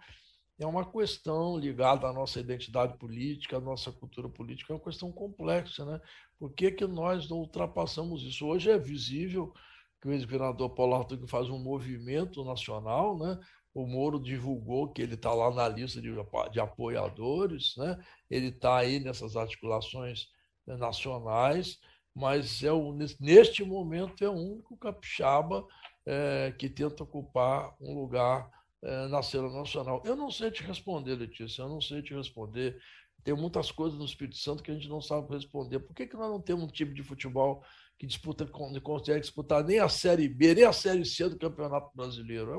[0.59, 5.11] é uma questão ligada à nossa identidade política, à nossa cultura política, é uma questão
[5.11, 5.85] complexa.
[5.85, 5.99] Né?
[6.39, 8.45] Por que, que nós não ultrapassamos isso?
[8.45, 9.53] Hoje é visível
[10.01, 13.39] que o ex-governador Paulo Arthur faz um movimento nacional, né?
[13.73, 16.09] O Moro divulgou que ele está lá na lista de,
[16.51, 18.01] de apoiadores, né?
[18.29, 20.29] ele está aí nessas articulações
[20.65, 21.77] né, nacionais,
[22.15, 25.67] mas é o, neste momento é o único capixaba
[26.05, 28.49] é, que tenta ocupar um lugar
[28.83, 30.01] é, na cena nacional.
[30.05, 32.77] Eu não sei te responder, Letícia, eu não sei te responder.
[33.23, 35.79] Tem muitas coisas no Espírito Santo que a gente não sabe responder.
[35.79, 37.63] Por que, que nós não temos um time de futebol
[37.97, 42.51] que disputa, consegue disputar nem a Série B, nem a Série C do Campeonato Brasileiro?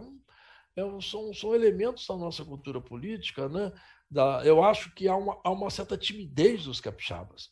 [0.76, 3.72] É um, é, são, são elementos da nossa cultura política, né?
[4.10, 7.50] Da, eu acho que há uma, há uma certa timidez dos capixabas.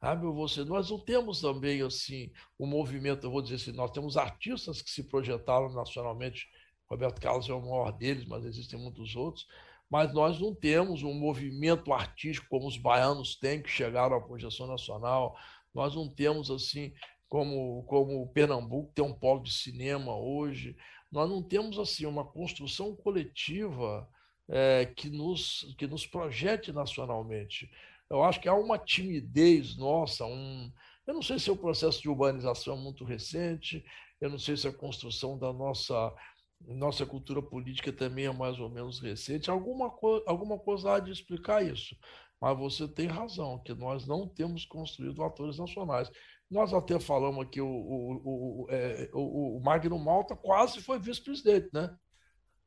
[0.00, 4.16] Sabe, você, nós não temos também assim um movimento, eu vou dizer assim, nós temos
[4.16, 6.46] artistas que se projetaram nacionalmente,
[6.88, 9.46] Roberto Carlos é o maior deles, mas existem muitos outros,
[9.90, 14.66] mas nós não temos um movimento artístico como os baianos têm, que chegaram à projeção
[14.66, 15.36] nacional,
[15.74, 16.92] nós não temos assim
[17.28, 20.76] como, como o Pernambuco tem um polo de cinema hoje,
[21.10, 24.08] nós não temos assim uma construção coletiva
[24.48, 27.70] é, que, nos, que nos projete nacionalmente.
[28.08, 30.72] Eu acho que há uma timidez nossa, um,
[31.06, 33.84] eu não sei se é o processo de urbanização é muito recente,
[34.20, 36.12] eu não sei se a construção da nossa
[36.60, 39.50] nossa cultura política também é mais ou menos recente.
[39.50, 41.96] Alguma, co alguma coisa há de explicar isso.
[42.40, 46.10] Mas você tem razão, que nós não temos construído atores nacionais.
[46.50, 51.70] Nós até falamos aqui, o, o, o, é, o, o Magno Malta quase foi vice-presidente,
[51.72, 51.96] né?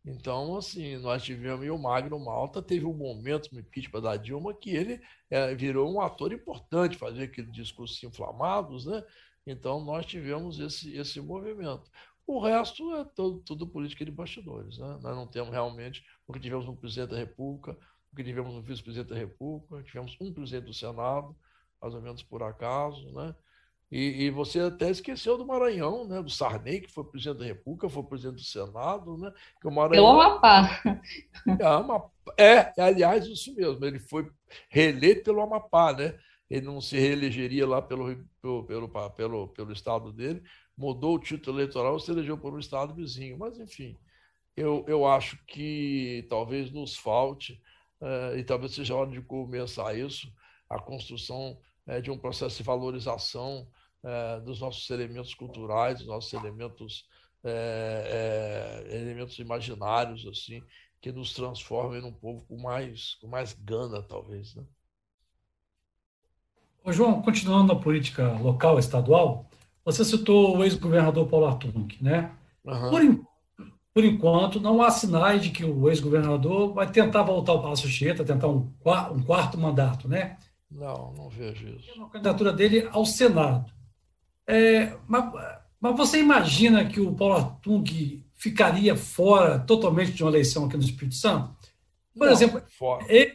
[0.06, 4.54] Então, assim, nós tivemos e o Magno Malta teve um momento no impeachment da Dilma
[4.54, 9.04] que ele é, virou um ator importante, fazer aquele discurso inflamados, né?
[9.46, 11.90] Então, nós tivemos esse, esse movimento.
[12.30, 15.00] O resto é todo, tudo política de bastidores, né?
[15.02, 17.76] Nós não temos realmente, porque tivemos um presidente da República,
[18.08, 21.36] porque tivemos um vice-presidente da República, tivemos um presidente do Senado,
[21.82, 23.34] mais ou menos por acaso, né?
[23.92, 26.22] E, e, você até esqueceu do Maranhão, né?
[26.22, 29.18] do Sarney, que foi presidente da República, foi presidente do Senado.
[29.18, 29.34] Né?
[29.60, 30.06] Que o Maranhão...
[30.06, 30.84] Pelo Amapá.
[31.60, 32.12] É, Amapá.
[32.38, 33.84] É, aliás, isso mesmo.
[33.84, 34.30] Ele foi
[34.70, 36.16] reeleito pelo Amapá, né?
[36.48, 40.44] Ele não se reelegeria lá pelo, pelo, pelo, pelo, pelo estado dele,
[40.80, 43.38] mudou o título eleitoral, se elegeu por um estado vizinho.
[43.38, 43.98] Mas, enfim,
[44.56, 47.62] eu, eu acho que talvez nos falte,
[48.02, 50.32] eh, e talvez seja hora de começar isso,
[50.70, 53.68] a construção eh, de um processo de valorização
[54.04, 57.08] eh, dos nossos elementos culturais, dos nossos elementos,
[58.92, 60.62] elementos imaginários, assim,
[61.02, 64.56] que nos transformem num povo com mais, com mais gana, talvez.
[64.56, 64.64] Né?
[66.84, 69.50] Ô, João, continuando na política local, estadual,
[69.92, 72.32] você citou o ex-governador Paulo Artung, né?
[72.64, 72.90] Uhum.
[72.90, 73.26] Por,
[73.94, 78.24] por, enquanto, não há sinais de que o ex-governador vai tentar voltar ao Palácio Chieta,
[78.24, 78.72] tentar um,
[79.14, 80.38] um, quarto mandato, né?
[80.70, 82.02] Não, não vejo isso.
[82.04, 83.72] A candidatura dele ao Senado.
[84.46, 85.34] É, mas,
[85.80, 90.84] mas você imagina que o Paulo Artung ficaria fora totalmente de uma eleição aqui no
[90.84, 91.59] Espírito Santo?
[92.18, 92.62] Por não, exemplo,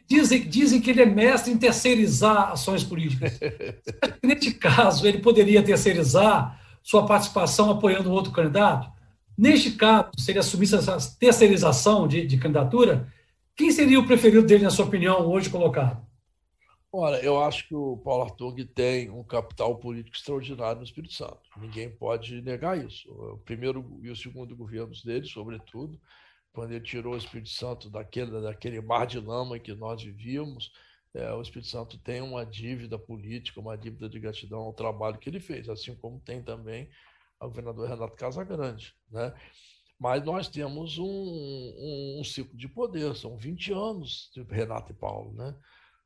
[0.09, 3.39] dizem, dizem que ele é mestre em terceirizar ações políticas.
[4.23, 8.93] Neste caso, ele poderia terceirizar sua participação apoiando outro candidato?
[9.37, 13.13] Neste caso, se ele assumisse essa terceirização de, de candidatura,
[13.57, 16.05] quem seria o preferido dele, na sua opinião, hoje colocado?
[16.93, 21.41] Olha, eu acho que o Paulo Artung tem um capital político extraordinário no Espírito Santo.
[21.57, 23.11] Ninguém pode negar isso.
[23.11, 25.99] O primeiro e o segundo governos dele, sobretudo,
[26.55, 30.73] quando ele tirou o Espírito Santo daquele, daquele mar de lama em que nós vivíamos,
[31.13, 35.29] é, o Espírito Santo tem uma dívida política, uma dívida de gratidão ao trabalho que
[35.29, 36.89] ele fez, assim como tem também
[37.41, 38.95] o governador Renato Casagrande.
[39.11, 39.35] Né?
[39.99, 44.95] Mas nós temos um, um, um ciclo de poder, são 20 anos de Renato e
[44.95, 45.33] Paulo.
[45.35, 45.55] Né?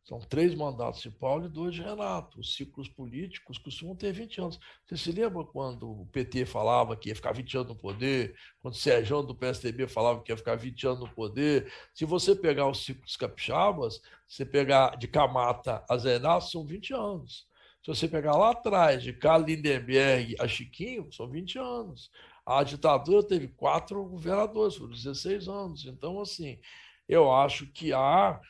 [0.09, 2.41] São três mandatos de Paulo e dois de Renato.
[2.41, 4.61] Os ciclos políticos costumam ter 20 anos.
[4.87, 8.35] Você se lembra quando o PT falava que ia ficar 20 anos no poder?
[8.63, 11.71] Quando o Sérgio do PSDB falava que ia ficar 20 anos no poder?
[11.93, 17.47] Se você pegar os ciclos capixabas, você pegar de Camata a Inácio, são 20 anos.
[17.83, 22.11] Se você pegar lá atrás, de Carlos Lindenberg a Chiquinho, são 20 anos.
[22.47, 25.85] A ditadura teve quatro governadores, foram 16 anos.
[25.85, 26.59] Então, assim,
[27.07, 28.41] eu acho que há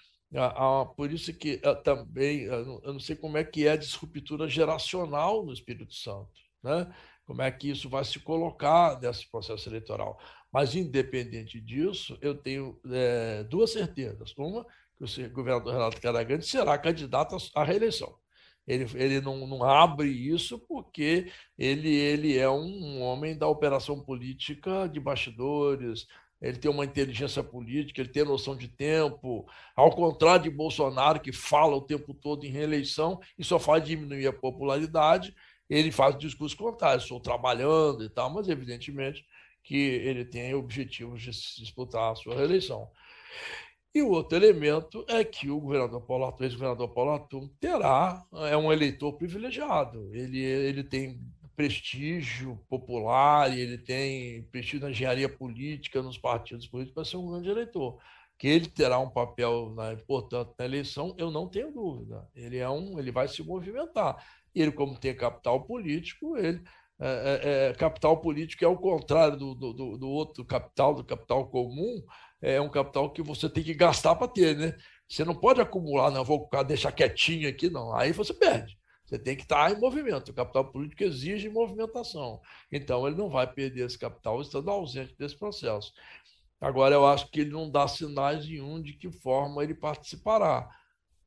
[0.97, 5.45] por isso que ah, também, eu não sei como é que é a disruptura geracional
[5.45, 6.31] no Espírito Santo,
[6.62, 6.93] né?
[7.26, 10.18] como é que isso vai se colocar nesse processo eleitoral.
[10.51, 14.33] Mas, independente disso, eu tenho é, duas certezas.
[14.37, 14.66] Uma,
[14.99, 18.16] que o governador Renato Caragrande será candidato à reeleição.
[18.66, 24.87] Ele, ele não, não abre isso porque ele, ele é um homem da operação política
[24.89, 26.07] de bastidores,
[26.41, 31.32] ele tem uma inteligência política, ele tem noção de tempo, ao contrário de Bolsonaro, que
[31.32, 35.34] fala o tempo todo em reeleição e só faz diminuir a popularidade,
[35.68, 39.24] ele faz o discurso contrário, estou trabalhando e tal, mas evidentemente
[39.62, 42.89] que ele tem objetivos de disputar a sua reeleição.
[43.95, 48.57] E o outro elemento é que o governador Paulo Atum, ex-governador Paulo Atum, terá, é
[48.57, 50.14] um eleitor privilegiado.
[50.14, 51.20] Ele, ele tem
[51.59, 57.32] prestígio popular e ele tem prestígio na engenharia política, nos partidos políticos, para ser um
[57.32, 57.98] grande eleitor.
[58.38, 62.24] Que ele terá um papel né, importante na eleição, eu não tenho dúvida.
[62.32, 64.24] Ele é um, ele vai se movimentar.
[64.54, 66.62] Ele, como tem capital político, ele
[67.00, 71.48] é, é, é capital político é o contrário do, do, do, outro capital, do capital
[71.48, 72.00] comum,
[72.40, 74.76] é um capital que você tem que gastar para ter, né?
[75.09, 77.92] Você não pode acumular, não, vou deixar quietinho aqui, não.
[77.96, 78.78] Aí você perde.
[79.09, 80.28] Você tem que estar em movimento.
[80.28, 82.42] O capital político exige movimentação.
[82.70, 85.94] Então, ele não vai perder esse capital estando ausente desse processo.
[86.61, 90.68] Agora, eu acho que ele não dá sinais nenhum de que forma ele participará.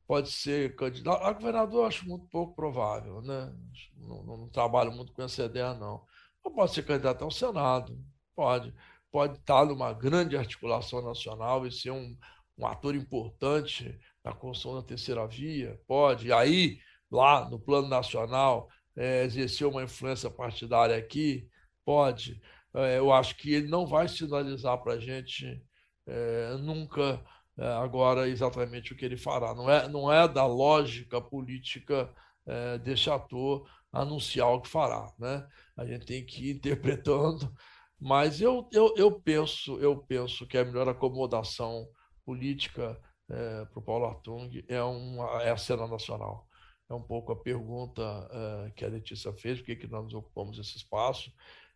[0.05, 1.23] Pode ser candidato.
[1.23, 3.19] A governador, eu acho muito pouco provável.
[3.23, 3.51] Né?
[3.97, 6.05] Não, não, não trabalho muito com essa ideia, não.
[6.45, 7.97] Mas pode ser candidato ao Senado.
[8.35, 8.75] Pode.
[9.11, 12.15] Pode estar numa grande articulação nacional e ser um,
[12.59, 15.81] um ator importante na construção da terceira via.
[15.87, 16.27] Pode.
[16.27, 16.79] E aí
[17.11, 21.47] lá no plano nacional, é, exercer uma influência partidária aqui?
[21.85, 22.41] Pode.
[22.73, 25.61] É, eu acho que ele não vai sinalizar para a gente
[26.07, 27.21] é, nunca
[27.57, 29.53] é, agora exatamente o que ele fará.
[29.53, 32.13] Não é, não é da lógica política
[32.45, 35.11] é, desse ator anunciar o que fará.
[35.19, 35.45] Né?
[35.77, 37.51] A gente tem que ir interpretando,
[37.99, 41.87] mas eu, eu, eu, penso, eu penso que a melhor acomodação
[42.25, 42.99] política
[43.29, 46.47] é, para o Paulo Artung é, uma, é a cena nacional
[46.91, 50.75] é um pouco a pergunta uh, que a Letícia fez, por que, nós ocupamos esse
[50.75, 51.31] espaço.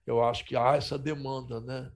[0.06, 1.90] Eu acho que há essa demanda, né?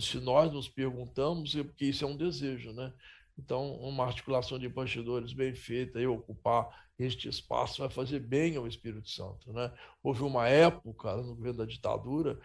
[0.00, 2.92] Se nós nos perguntamos, é porque isso é um desejo, né?
[3.38, 6.68] Então, uma articulação de bastidores bem feita e ocupar
[6.98, 9.52] este espaço vai fazer bem ao Espírito Santo.
[9.52, 9.72] Né?
[10.02, 12.40] Houve uma época no governo da ditadura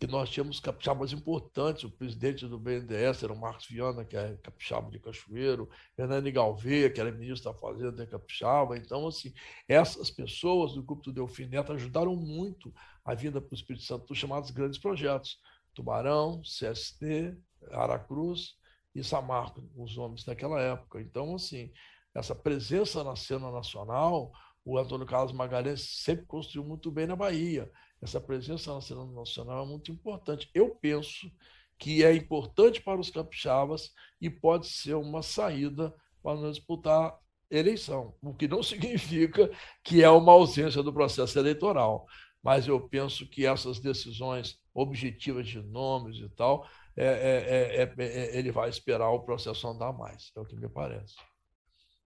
[0.00, 1.84] que nós tínhamos capixabas importantes.
[1.84, 6.88] O presidente do BNDES era o Marcos Viana, que é capixaba de Cachoeiro, Hernani Galveia,
[6.90, 8.78] que era ministro da Fazenda, é capixaba.
[8.78, 9.34] Então, assim,
[9.68, 12.72] essas pessoas do grupo do Delfim Neto ajudaram muito
[13.04, 15.38] a vinda para o Espírito Santo dos chamados grandes projetos.
[15.74, 17.36] Tubarão, CST,
[17.70, 18.54] Aracruz
[18.94, 20.98] e Samarco, os nomes daquela época.
[21.02, 21.70] Então, assim,
[22.14, 24.32] essa presença na cena nacional,
[24.70, 27.70] o Antônio Carlos Magalhães sempre construiu muito bem na Bahia
[28.02, 30.50] essa presença na cena nacional é muito importante.
[30.54, 31.30] Eu penso
[31.78, 37.18] que é importante para os capixabas e pode ser uma saída para nós disputar
[37.50, 39.50] eleição, o que não significa
[39.82, 42.06] que é uma ausência do processo eleitoral.
[42.42, 46.66] Mas eu penso que essas decisões objetivas de nomes e tal,
[46.96, 50.68] é, é, é, é ele vai esperar o processo andar mais, é o que me
[50.68, 51.14] parece.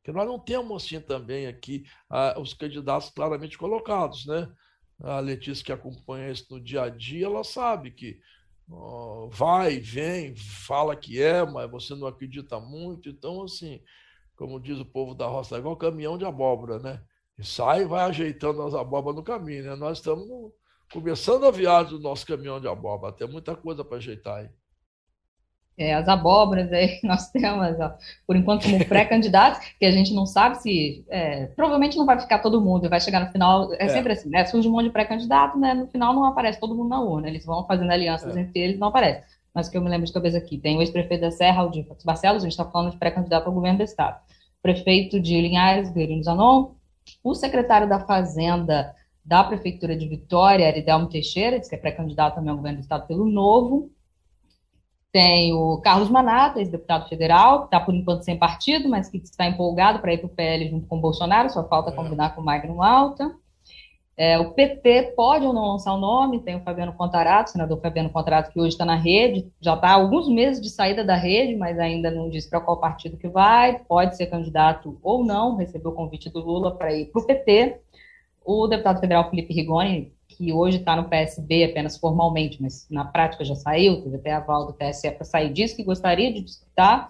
[0.05, 4.53] Porque nós não temos assim também aqui ah, os candidatos claramente colocados, né?
[5.03, 8.21] a Letícia que acompanha isso no dia a dia, ela sabe que
[8.71, 13.09] ó, vai, vem, fala que é, mas você não acredita muito.
[13.09, 13.81] Então, assim,
[14.37, 17.03] como diz o povo da roça, é igual caminhão de abóbora, né?
[17.39, 19.75] E sai e vai ajeitando as abóboras no caminho, né?
[19.75, 20.53] Nós estamos
[20.93, 24.51] começando a viagem do nosso caminhão de abóbora, tem muita coisa para ajeitar aí
[25.77, 27.95] é, as abóboras aí nós temos, ó,
[28.27, 31.05] por enquanto, como pré-candidatos, que a gente não sabe se.
[31.09, 33.73] É, provavelmente não vai ficar todo mundo, vai chegar no final.
[33.75, 33.89] É, é.
[33.89, 34.45] sempre assim, né?
[34.45, 35.75] Surge um monte de pré-candidato, né?
[35.75, 38.41] No final não aparece todo mundo na urna, eles vão fazendo alianças é.
[38.41, 39.23] entre eles, não aparece.
[39.53, 41.87] Mas o que eu me lembro de cabeça aqui: tem o ex-prefeito da Serra, Aldir
[42.05, 44.21] Barcelos, a gente está falando de pré-candidato ao governo do Estado.
[44.63, 46.71] Prefeito de Linhares, Guilherme Zanon,
[47.23, 48.95] o secretário da Fazenda
[49.25, 53.25] da Prefeitura de Vitória, Aridelmo Teixeira, que é pré-candidato também ao governo do Estado pelo
[53.25, 53.91] Novo,
[55.15, 59.47] tem o Carlos Manata, ex-deputado federal, que está por enquanto sem partido, mas que está
[59.47, 61.95] empolgado para ir para o PL junto com o Bolsonaro, só falta é.
[61.95, 63.33] combinar com o Magno Alta.
[64.17, 68.11] É, o PT pode ou não lançar o nome, tem o Fabiano Contarato, senador Fabiano
[68.11, 71.55] Contarato, que hoje está na rede, já está há alguns meses de saída da rede,
[71.55, 75.93] mas ainda não disse para qual partido que vai, pode ser candidato ou não, recebeu
[75.93, 77.81] o convite do Lula para ir para o PT.
[78.45, 83.45] O deputado federal Felipe Rigoni que hoje está no PSB apenas formalmente, mas na prática
[83.45, 87.09] já saiu, teve até aval do TSE para sair disso, que gostaria de disputar,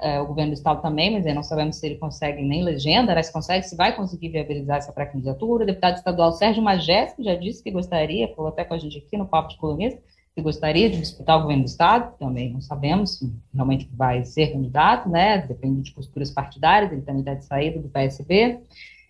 [0.00, 3.14] é, o governo do Estado também, mas aí não sabemos se ele consegue nem legenda,
[3.14, 5.62] né, se consegue, se vai conseguir viabilizar essa pré-candidatura.
[5.62, 9.16] O deputado estadual Sérgio Majesco já disse que gostaria, falou até com a gente aqui
[9.16, 10.00] no Papo de Colunista,
[10.34, 14.52] que gostaria de disputar o governo do Estado, também não sabemos se realmente vai ser
[14.52, 18.58] candidato, né, depende de posturas partidárias, ele também está de saída do PSB.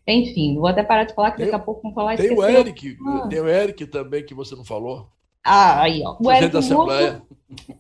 [0.07, 2.97] Enfim, vou até parar de falar, que daqui a pouco vamos falar Tem o Eric,
[3.07, 3.27] ah.
[3.29, 5.09] tem o Eric também, que você não falou.
[5.43, 6.17] Ah, aí, ó.
[6.19, 7.23] O Eric da Assembleia.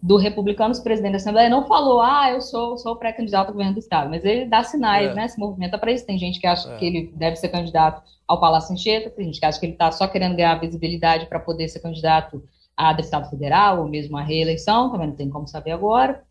[0.02, 3.78] do Republicanos, presidente da Assembleia, não falou, ah, eu sou, sou pré-candidato ao governo do
[3.78, 5.14] Estado, mas ele dá sinais, é.
[5.14, 5.28] né?
[5.28, 6.06] Se movimenta para isso.
[6.06, 6.76] Tem gente que acha é.
[6.76, 9.90] que ele deve ser candidato ao Palácio Anchieta, tem gente que acha que ele está
[9.92, 12.42] só querendo ganhar visibilidade para poder ser candidato
[12.76, 16.22] a deputado federal ou mesmo a reeleição, também não tem como saber agora.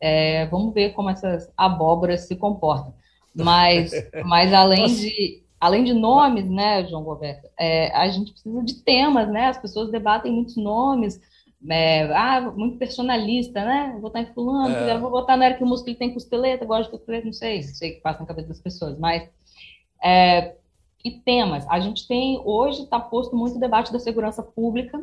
[0.00, 2.94] É, vamos ver como essas abóboras se comportam.
[3.34, 3.92] Mas,
[4.24, 9.28] mas além de além de nomes, né, João Roberto, é, a gente precisa de temas,
[9.28, 9.46] né?
[9.46, 11.20] As pessoas debatem muitos nomes,
[11.70, 13.90] é, ah, muito personalista, né?
[13.92, 14.98] Vou votar em fulano, é.
[14.98, 17.90] vou votar na Eric Musco, ele tem costeleta, gosta de costeleta, não sei, não sei
[17.90, 19.28] o que passa na cabeça das pessoas, mas
[20.02, 20.56] é,
[21.04, 21.64] e temas.
[21.68, 25.00] A gente tem, hoje está posto muito debate da segurança pública,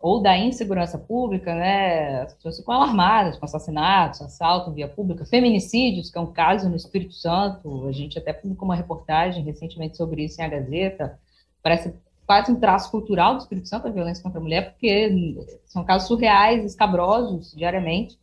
[0.00, 2.22] ou da insegurança pública, né?
[2.22, 6.76] As pessoas ficam alarmadas com assassinatos, assalto via pública, feminicídios, que é um caso no
[6.76, 7.86] Espírito Santo.
[7.86, 11.18] A gente até publicou uma reportagem recentemente sobre isso em a Gazeta.
[11.62, 11.94] Parece
[12.26, 15.36] quase um traço cultural do Espírito Santo a violência contra a mulher, porque
[15.66, 18.18] são casos surreais, escabrosos diariamente.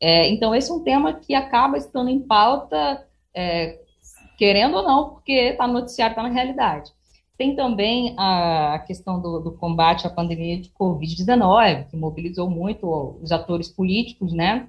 [0.00, 3.78] É, então, esse é um tema que acaba estando em pauta, é,
[4.36, 6.90] querendo ou não, porque está no noticiário, está na realidade.
[7.38, 13.30] Tem também a questão do, do combate à pandemia de Covid-19, que mobilizou muito os
[13.30, 14.68] atores políticos, né?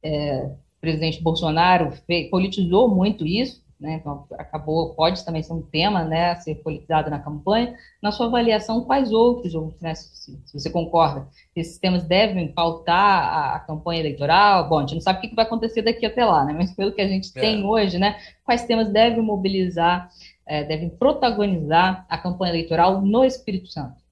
[0.00, 3.94] É, o presidente Bolsonaro fez, politizou muito isso, né?
[3.94, 7.74] Então, acabou, pode também ser um tema, né, a ser politizado na campanha.
[8.00, 11.26] Na sua avaliação, quais outros, né, se, se você concorda,
[11.56, 14.68] esses temas devem pautar a, a, campanha eleitoral?
[14.68, 16.52] Bom, a gente não sabe o que vai acontecer daqui até lá, né?
[16.52, 17.40] Mas pelo que a gente é.
[17.40, 20.08] tem hoje, né, quais temas devem mobilizar
[20.46, 24.02] é, devem protagonizar a campanha eleitoral no Espírito Santo?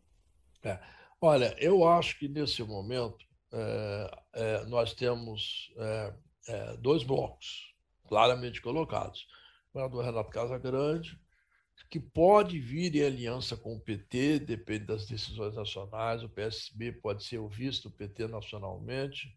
[0.64, 0.78] É.
[1.20, 6.14] Olha, eu acho que nesse momento é, é nós temos é,
[6.48, 7.74] é, dois blocos
[8.06, 9.26] claramente colocados.
[9.72, 11.18] O governador Renato Casagrande,
[11.88, 17.24] que pode vir em aliança com o PT, depende das decisões nacionais, o PSB pode
[17.24, 19.32] ser o visto do PT nacionalmente.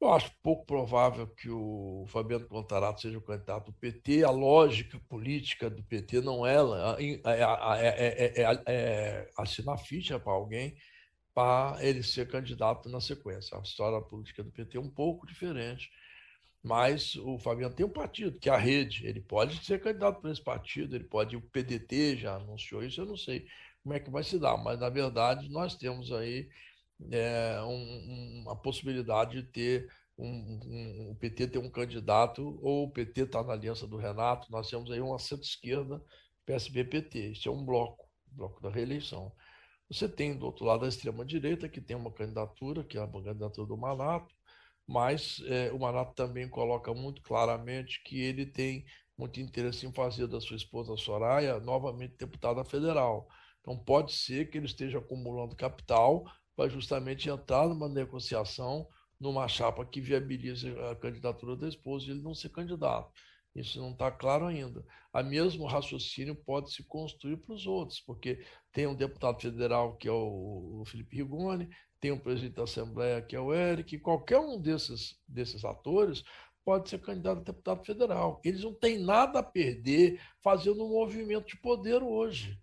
[0.00, 4.24] Eu acho pouco provável que o Fabiano Contarato seja o candidato do PT.
[4.24, 6.56] A lógica política do PT não é,
[7.26, 10.74] é, é, é assinar ficha para alguém
[11.34, 13.56] para ele ser candidato na sequência.
[13.58, 15.90] A história política do PT é um pouco diferente.
[16.62, 19.06] Mas o Fabiano tem um partido, que é a rede.
[19.06, 21.36] Ele pode ser candidato para esse partido, ele pode.
[21.36, 23.46] O PDT já anunciou isso, eu não sei
[23.82, 26.48] como é que vai se dar, mas na verdade nós temos aí
[27.10, 32.90] é, um, uma possibilidade de ter um, um, o PT ter um candidato, ou o
[32.90, 36.02] PT está na aliança do Renato, nós temos aí uma centro-esquerda,
[36.44, 39.32] PSB-PT, isso é um bloco, bloco da reeleição.
[39.90, 43.66] Você tem do outro lado a extrema-direita, que tem uma candidatura, que é a candidatura
[43.66, 44.34] do Manato,
[44.86, 48.84] mas é, o Manato também coloca muito claramente que ele tem
[49.16, 53.28] muito interesse em fazer da sua esposa Soraya novamente deputada federal.
[53.60, 56.24] Então pode ser que ele esteja acumulando capital
[56.60, 58.86] para justamente entrar numa negociação
[59.18, 63.10] numa chapa que viabilize a candidatura da esposa e ele não ser candidato.
[63.54, 64.84] Isso não está claro ainda.
[65.10, 70.06] A mesmo raciocínio pode se construir para os outros, porque tem um deputado federal que
[70.06, 71.66] é o, Felipe Rigoni,
[71.98, 76.22] tem um presidente da Assembleia que é o Eric, qualquer um desses, desses atores
[76.62, 78.38] pode ser candidato a deputado federal.
[78.44, 82.60] Eles não têm nada a perder fazendo um movimento de poder hoje.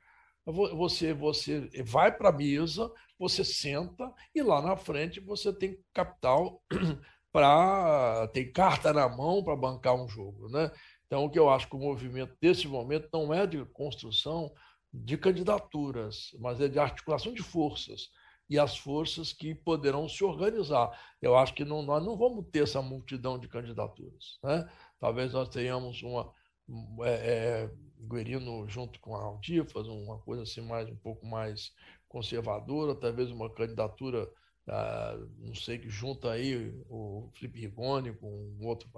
[0.48, 2.90] Você, você vai para a mesa,
[3.20, 6.64] você senta e lá na frente você tem capital
[7.34, 10.72] para tem carta na mão para bancar um jogo, né?
[11.06, 14.50] Então o que eu acho que o movimento desse momento não é de construção
[14.94, 18.10] de candidaturas, mas é de articulação de forças
[18.50, 20.90] e as forças que poderão se organizar.
[21.22, 24.66] Eu acho que não, nós não vamos ter essa multidão de candidaturas, né?
[24.98, 26.34] Talvez nós tenhamos uma
[27.04, 31.72] é, é, Guerino junto com a Aldifas, uma coisa assim mais um pouco mais
[32.08, 34.30] conservadora, talvez uma candidatura,
[34.68, 38.28] ah, não sei, que junta aí o Felipe Rigoni com
[38.60, 38.90] um outro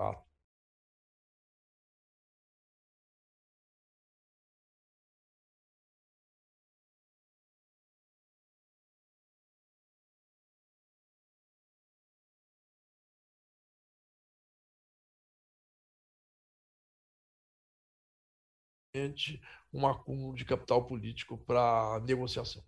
[19.06, 19.40] ato
[19.74, 22.64] um acúmulo de capital político para negociação.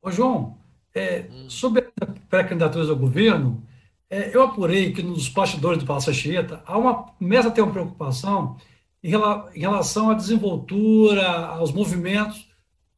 [0.00, 0.58] Ô, João,
[0.94, 1.50] é, hum.
[1.50, 3.66] sobre a pré-candidatura ao governo,
[4.08, 7.72] é, eu apurei que nos bastidores do Palácio Anchieta há uma, começa a ter uma
[7.72, 8.56] preocupação
[9.02, 12.48] em, rela, em relação à desenvoltura, aos movimentos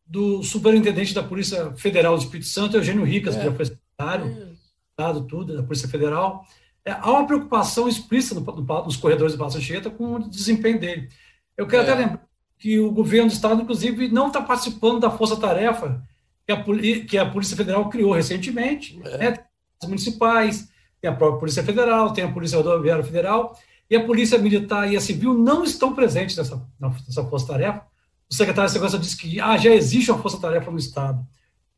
[0.06, 3.38] do superintendente da Polícia Federal do Espírito Santo, Eugênio Ricas, é.
[3.38, 4.56] que já foi secretário,
[4.96, 6.46] dado tudo, da Polícia Federal.
[6.84, 10.78] É, há uma preocupação explícita no, no, nos corredores do Palácio Anchieta com o desempenho
[10.78, 11.08] dele.
[11.56, 11.90] Eu quero é.
[11.90, 12.26] até lembrar
[12.58, 16.02] que o governo do Estado, inclusive, não está participando da força-tarefa
[16.46, 16.64] que a,
[17.06, 19.18] que a Polícia Federal criou recentemente, é.
[19.18, 19.38] né?
[19.82, 20.68] as municipais,
[21.00, 24.96] tem a própria Polícia Federal, tem a Polícia Rodoviária Federal, e a Polícia Militar e
[24.96, 27.82] a Civil não estão presentes nessa, nessa força-tarefa.
[28.28, 31.24] O secretário de Segurança disse que ah, já existe uma força-tarefa no Estado.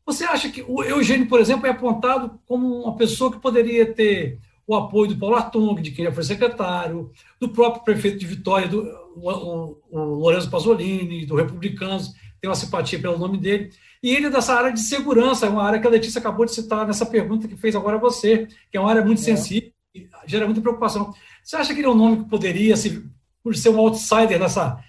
[0.05, 4.39] Você acha que o Eugênio, por exemplo, é apontado como uma pessoa que poderia ter
[4.65, 8.67] o apoio do Paulo Artung, de quem já foi secretário, do próprio prefeito de Vitória,
[8.67, 8.83] do,
[9.21, 13.71] o, o, o Lourenço Pasolini, do Republicanos, tem uma simpatia pelo nome dele.
[14.01, 16.87] E ele é dessa área de segurança, uma área que a Letícia acabou de citar
[16.87, 19.23] nessa pergunta que fez agora a você, que é uma área muito é.
[19.23, 21.13] sensível e gera muita preocupação.
[21.43, 23.05] Você acha que ele é um nome que poderia, se,
[23.43, 24.81] por ser um outsider nessa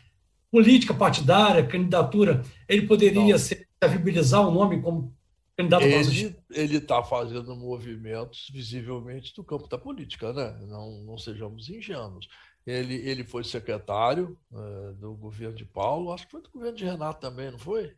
[0.51, 5.15] política partidária, candidatura, ele poderia se viabilizar o um nome como
[5.61, 10.59] Candidato ele ele está fazendo movimentos visivelmente do campo da política, né?
[10.67, 12.29] Não, não sejamos ingênuos.
[12.67, 16.85] Ele, ele foi secretário uh, do governo de Paulo, acho que foi do governo de
[16.85, 17.95] Renato também, não foi?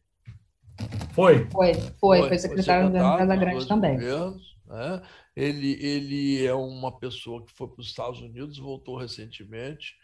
[1.13, 1.47] Foi.
[1.51, 3.95] Foi, foi, foi, foi secretário, do governo Casa Grande também.
[3.95, 5.03] Governos, né?
[5.37, 9.95] ele, ele é uma pessoa que foi para os Estados Unidos, voltou recentemente,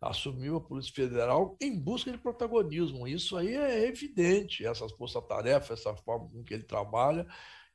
[0.00, 3.06] assumiu a Polícia Federal em busca de protagonismo.
[3.06, 7.26] Isso aí é evidente, essa força-tarefa, essa forma com que ele trabalha.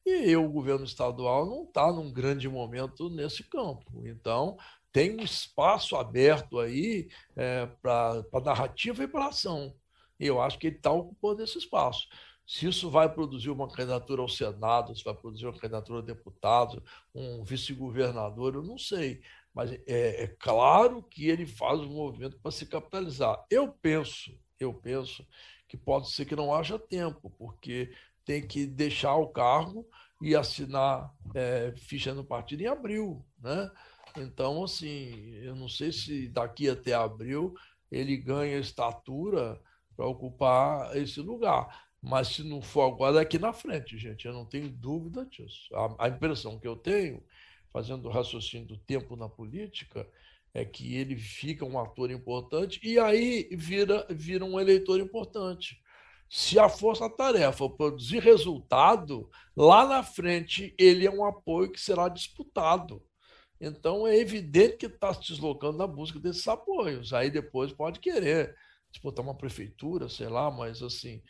[0.06, 4.04] E o governo estadual não está num grande momento nesse campo.
[4.06, 4.58] Então,
[4.94, 9.76] tem um espaço aberto aí é, para narrativa e para ação.
[10.20, 12.08] E eu acho que ele está ocupando esse espaço.
[12.46, 16.84] Se isso vai produzir uma candidatura ao Senado, se vai produzir uma candidatura a deputado,
[17.14, 19.22] um vice-governador, eu não sei.
[19.52, 23.44] Mas é, é claro que ele faz um movimento para se capitalizar.
[23.50, 25.26] Eu penso, eu penso
[25.68, 27.91] que pode ser que não haja tempo, porque
[28.24, 29.88] tem que deixar o cargo
[30.22, 33.72] e assinar é, ficha no partido em abril, né?
[34.18, 37.53] Então, assim, eu não sei se daqui até abril
[37.91, 39.59] ele ganha estatura
[39.95, 41.88] para ocupar esse lugar.
[42.01, 44.26] Mas se não for agora, é aqui na frente, gente.
[44.26, 45.74] Eu não tenho dúvida disso.
[45.74, 47.24] A, a impressão que eu tenho
[47.74, 50.07] fazendo o raciocínio do tempo na política,
[50.53, 55.82] é que ele fica um ator importante e aí vira, vira um eleitor importante.
[56.30, 63.03] Se a força-tarefa produzir resultado, lá na frente ele é um apoio que será disputado.
[63.66, 67.14] Então é evidente que está se deslocando na busca desses apoios.
[67.14, 68.53] Aí depois pode querer
[68.91, 71.22] disputar uma prefeitura, sei lá, mas assim,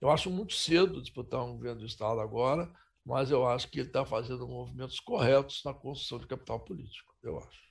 [0.00, 2.66] eu acho muito cedo disputar um governo do Estado agora,
[3.04, 7.36] mas eu acho que ele está fazendo movimentos corretos na construção de capital político, eu
[7.38, 7.66] acho.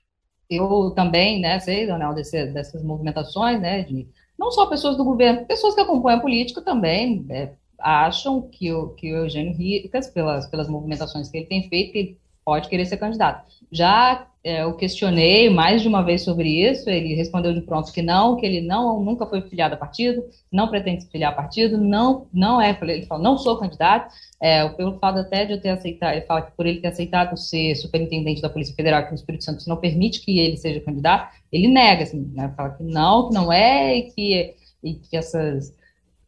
[0.47, 5.47] Eu também, né, sei, Daniel, desse, dessas movimentações, né, de não só pessoas do governo,
[5.47, 10.47] pessoas que acompanham a política também é, acham que o, que o Eugênio Ricas, pelas,
[10.47, 13.43] pelas movimentações que ele tem feito, que pode querer ser candidato.
[13.72, 18.04] Já é, eu questionei mais de uma vez sobre isso, ele respondeu de pronto que
[18.04, 21.80] não, que ele não nunca foi filiado a partido, não pretende se filiar a partido,
[21.80, 25.70] não, não é, ele falou, não sou candidato, é, pelo fato até de eu ter
[25.70, 29.16] aceitado, ele fala que por ele ter aceitado ser superintendente da Polícia Federal aqui no
[29.16, 33.30] Espírito Santo, não permite que ele seja candidato, ele nega, assim, né, fala que não,
[33.30, 35.74] que não é, e que, e que essas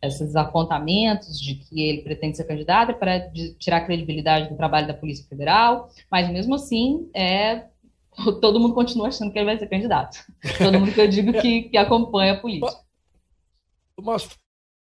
[0.02, 3.30] esses apontamentos de que ele pretende ser candidato para
[3.60, 7.66] tirar a credibilidade do trabalho da Polícia Federal, mas mesmo assim, é,
[8.42, 10.20] todo mundo continua achando que ele vai ser candidato.
[10.58, 12.72] Todo mundo que eu digo que, que acompanha a política.
[14.00, 14.30] Mas,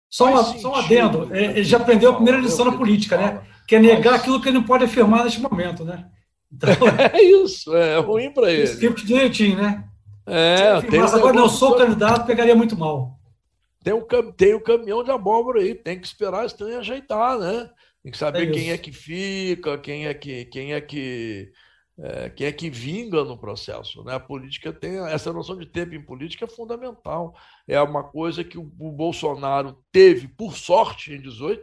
[0.08, 3.42] só, uma, só um adendo, é, ele já aprendeu a primeira lição na política, né?
[3.66, 6.06] Que é negar aquilo que ele não pode afirmar neste momento, né?
[6.52, 6.68] Então,
[7.12, 8.64] é isso, é ruim para ele.
[8.64, 9.84] Script direitinho, né?
[10.26, 13.19] É, mas agora não sou candidato, pegaria muito mal.
[13.82, 14.02] Tem o,
[14.32, 17.70] tem o caminhão de abóbora aí, tem que esperar esse trem ajeitar, né?
[18.02, 21.52] Tem que saber é quem é que fica, quem é que, quem é que
[22.02, 24.02] é, quem é que vinga no processo.
[24.04, 24.14] Né?
[24.14, 27.34] A política tem essa noção de tempo em política é fundamental.
[27.68, 31.62] É uma coisa que o, o Bolsonaro teve, por sorte, em 18,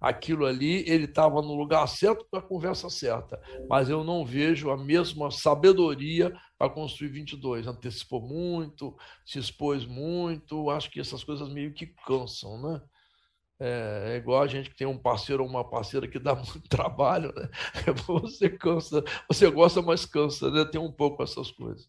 [0.00, 3.40] aquilo ali, ele estava no lugar certo para a conversa certa.
[3.68, 7.66] Mas eu não vejo a mesma sabedoria para construir 22.
[7.66, 8.94] Antecipou muito,
[9.24, 12.82] se expôs muito, acho que essas coisas meio que cansam, né?
[13.58, 16.68] É, é igual a gente que tem um parceiro ou uma parceira que dá muito
[16.68, 17.48] trabalho, né?
[18.06, 20.66] Você cansa, você gosta, mas cansa, né?
[20.66, 21.88] Tem um pouco essas coisas.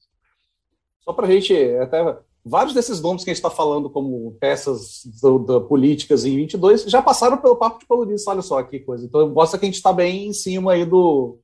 [1.02, 5.02] Só para a gente, até vários desses nomes que a gente está falando como peças
[5.22, 9.06] do, políticas em 22 já passaram pelo papo de colunista, olha só que coisa.
[9.06, 11.41] Então mostra que a gente está bem em cima aí do.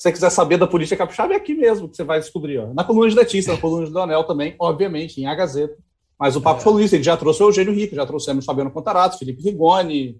[0.00, 2.56] Se você quiser saber da política capixaba, é aqui mesmo que você vai descobrir.
[2.56, 2.72] Ó.
[2.72, 5.76] Na coluna de Letícia, na coluna de Donel também, obviamente, em A Gazeta.
[6.18, 6.64] Mas o papo é.
[6.64, 10.18] colunista, ele já trouxe o Eugênio Rico, já trouxemos Fabiano Contarato, Felipe Rigoni.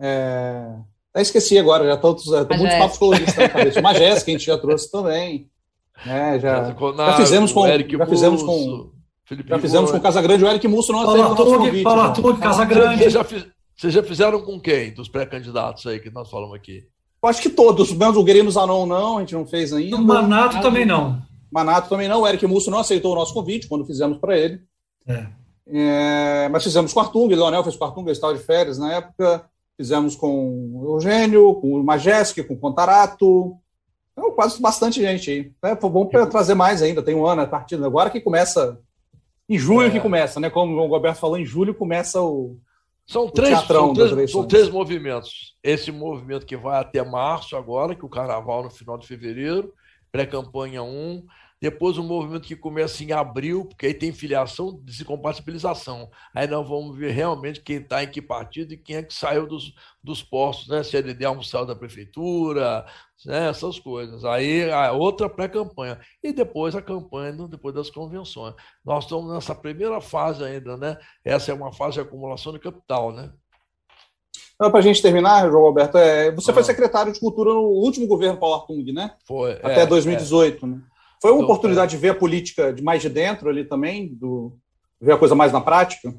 [0.00, 0.74] É...
[1.12, 2.16] Até esqueci agora, já estão
[2.56, 3.78] muitos papos colunistas na cabeça.
[3.78, 5.50] O Magés, que a gente já trouxe também.
[6.06, 7.68] É, já, já fizemos com.
[7.68, 8.90] Já fizemos com
[9.26, 11.82] Felipe já fizemos com o Casagrande, o Eric Musso não aceitou o nosso convite.
[11.82, 13.02] Fala tudo, Casagrande.
[13.02, 13.46] Vocês já, fiz,
[13.76, 16.88] vocês já fizeram com quem, dos pré-candidatos aí que nós falamos aqui?
[17.22, 19.96] Eu acho que todos, menos o Guerino Zanon não, a gente não fez ainda.
[19.96, 21.22] O Manato ah, também não.
[21.50, 24.60] Manato também não, o Eric Musso não aceitou o nosso convite quando fizemos para ele.
[25.06, 25.26] É.
[25.72, 28.42] É, mas fizemos com o Artung, o Leonel fez com o Artung, ele estava de
[28.42, 29.44] férias na época.
[29.76, 33.56] Fizemos com o Eugênio, com o Majeski, com o Contarato.
[34.12, 35.52] Então, quase bastante gente aí.
[35.62, 37.86] É, foi bom para trazer mais ainda, tem um ano a partida.
[37.86, 38.78] Agora que começa
[39.48, 39.90] em julho é.
[39.90, 40.50] que começa, né?
[40.50, 42.58] Como o Roberto falou, em julho começa o.
[43.06, 45.56] São três, são três, são três movimentos.
[45.62, 49.74] Esse movimento que vai até março agora, que o carnaval no final de fevereiro,
[50.12, 51.26] pré-campanha 1,
[51.60, 56.10] depois um movimento que começa em abril, porque aí tem filiação, desincompatibilização.
[56.34, 59.46] Aí nós vamos ver realmente quem está em que partido e quem é que saiu
[59.46, 60.82] dos, dos postos, né?
[60.82, 62.86] Se ele der um saiu da prefeitura,
[63.26, 63.50] né?
[63.50, 64.24] essas coisas.
[64.24, 66.00] Aí a outra pré-campanha.
[66.22, 68.54] E depois a campanha, depois das convenções.
[68.82, 70.96] Nós estamos nessa primeira fase ainda, né?
[71.22, 73.30] Essa é uma fase de acumulação de capital, né?
[74.56, 76.54] Para a gente terminar, João Alberto, é, você ah.
[76.54, 79.14] foi secretário de Cultura no último governo Paulo Artung, né?
[79.26, 79.52] Foi.
[79.62, 80.68] Até é, 2018, é.
[80.68, 80.80] né?
[81.20, 81.96] Foi uma então, oportunidade é.
[81.96, 84.56] de ver a política de mais de dentro ali também, do,
[85.00, 86.14] ver a coisa mais na prática?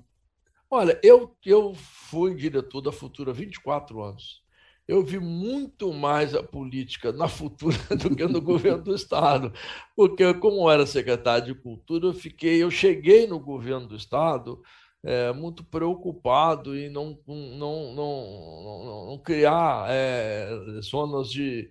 [0.69, 4.41] Olha, eu, eu fui diretor da Futura há 24 anos.
[4.88, 9.53] Eu vi muito mais a política na Futura do que no governo do Estado.
[9.95, 14.61] Porque, como eu era secretário de Cultura, eu fiquei, eu cheguei no governo do Estado
[15.03, 17.95] é, muito preocupado em não, não, não,
[18.63, 20.49] não, não criar é,
[20.81, 21.69] zonas de,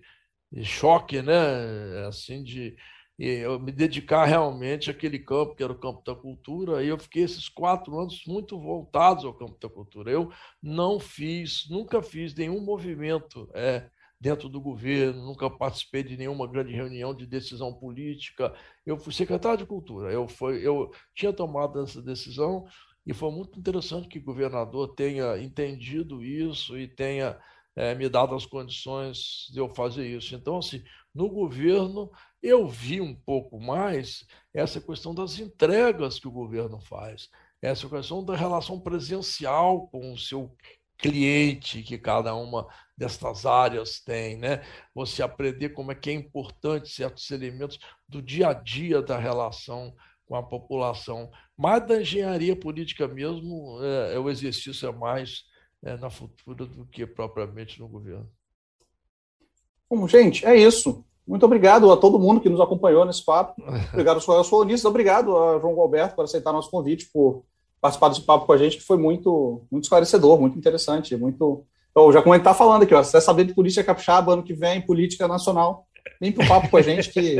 [0.51, 2.05] de choque, né?
[2.07, 2.75] Assim, de,
[3.19, 7.23] eu me dedicar realmente àquele campo que era o campo da cultura, e eu fiquei
[7.23, 10.11] esses quatro anos muito voltados ao campo da cultura.
[10.11, 10.31] Eu
[10.61, 13.89] não fiz, nunca fiz nenhum movimento é,
[14.19, 18.53] dentro do governo, nunca participei de nenhuma grande reunião de decisão política.
[18.85, 22.65] Eu fui secretário de cultura, eu, foi, eu tinha tomado essa decisão,
[23.05, 27.39] e foi muito interessante que o governador tenha entendido isso e tenha
[27.75, 30.35] é, me dado as condições de eu fazer isso.
[30.35, 30.83] Então, assim,
[31.13, 32.09] No governo,
[32.41, 37.29] eu vi um pouco mais essa questão das entregas que o governo faz,
[37.61, 40.55] essa questão da relação presencial com o seu
[40.97, 44.63] cliente que cada uma destas áreas tem, né?
[44.93, 49.95] Você aprender como é que é importante certos elementos do dia a dia da relação
[50.25, 51.31] com a população.
[51.57, 55.43] Mas da engenharia política mesmo, é, é o exercício é mais
[55.83, 58.31] é, na futura do que propriamente no governo.
[59.89, 61.03] Bom, gente, é isso.
[61.31, 63.55] Muito obrigado a todo mundo que nos acompanhou nesse papo.
[63.93, 64.83] Obrigado aos colegas colunistas.
[64.83, 67.43] Obrigado a João Alberto por aceitar nosso convite, por
[67.79, 71.63] participar desse papo com a gente, que foi muito, muito esclarecedor, muito interessante, muito.
[71.89, 74.53] Então, já como gente está falando aqui, ó, você saber de política capixaba ano que
[74.53, 75.85] vem, política nacional,
[76.19, 77.39] vem para o papo com a gente que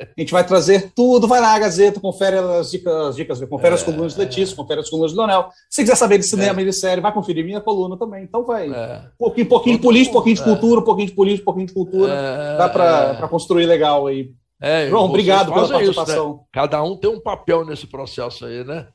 [0.00, 1.28] a gente vai trazer tudo.
[1.28, 4.80] Vai lá Gazeta, confere as dicas, as dicas confere é, as colunas de Letícia, confere
[4.80, 5.48] as colunas do Leonel.
[5.68, 6.62] Se quiser saber de cinema é.
[6.62, 8.24] e de série, vai conferir minha coluna também.
[8.24, 8.70] Então vai.
[8.70, 9.02] É.
[9.14, 11.66] Um pouquinho, pouquinho de política, um pouquinho de cultura, um pouquinho de política, um pouquinho
[11.66, 12.12] de cultura.
[12.12, 13.28] É, Dá para é.
[13.28, 14.30] construir legal aí.
[14.60, 16.26] É, João, obrigado pela participação.
[16.30, 16.44] Isso, né?
[16.52, 18.86] Cada um tem um papel nesse processo aí, né?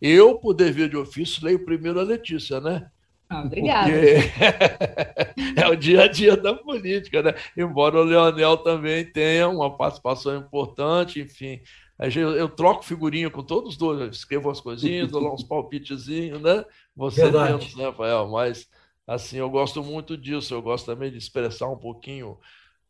[0.00, 2.86] Eu, por dever de ofício, leio primeiro a Letícia, né?
[3.30, 3.90] Ah, obrigada.
[5.56, 7.34] é o dia a dia da política, né?
[7.56, 11.60] Embora o Leonel também tenha uma participação importante, enfim.
[11.98, 16.40] Eu, eu troco figurinha com todos os dois, escrevo as coisinhas, dou lá uns palpitezinhos,
[16.40, 16.64] né?
[16.96, 17.52] Você Verdade.
[17.52, 18.28] menos, né, Rafael?
[18.28, 18.66] Mas,
[19.06, 22.38] assim, eu gosto muito disso, eu gosto também de expressar um pouquinho,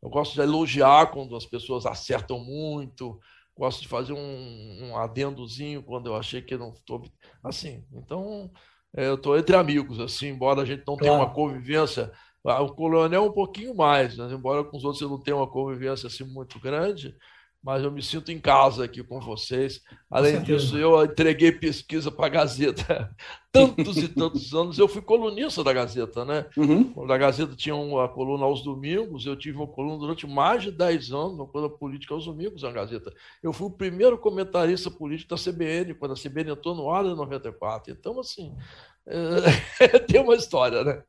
[0.03, 3.19] eu gosto de elogiar quando as pessoas acertam muito,
[3.57, 7.03] gosto de fazer um, um adendozinho quando eu achei que não estou.
[7.43, 8.51] Assim, então
[8.95, 12.11] eu estou entre amigos, assim, embora a gente não tenha uma convivência.
[12.45, 14.29] Ah, o coronel um pouquinho mais, né?
[14.33, 17.15] embora com os outros eu não tenha uma convivência assim muito grande,
[17.63, 19.83] mas eu me sinto em casa aqui com vocês.
[20.11, 23.15] Além disso, eu entreguei pesquisa para a Gazeta
[23.53, 24.79] tantos e tantos anos.
[24.79, 26.47] Eu fui colunista da Gazeta, né?
[26.57, 26.93] Uhum.
[26.93, 30.71] Quando a Gazeta tinha uma coluna aos domingos, eu tive uma coluna durante mais de
[30.71, 33.13] 10 anos, uma coluna política aos domingos na Gazeta.
[33.43, 37.15] Eu fui o primeiro comentarista político da CBN, quando a CBN entrou no ar em
[37.15, 37.93] 94.
[37.93, 38.55] Então, assim,
[39.07, 39.99] é...
[39.99, 41.03] tem uma história, né?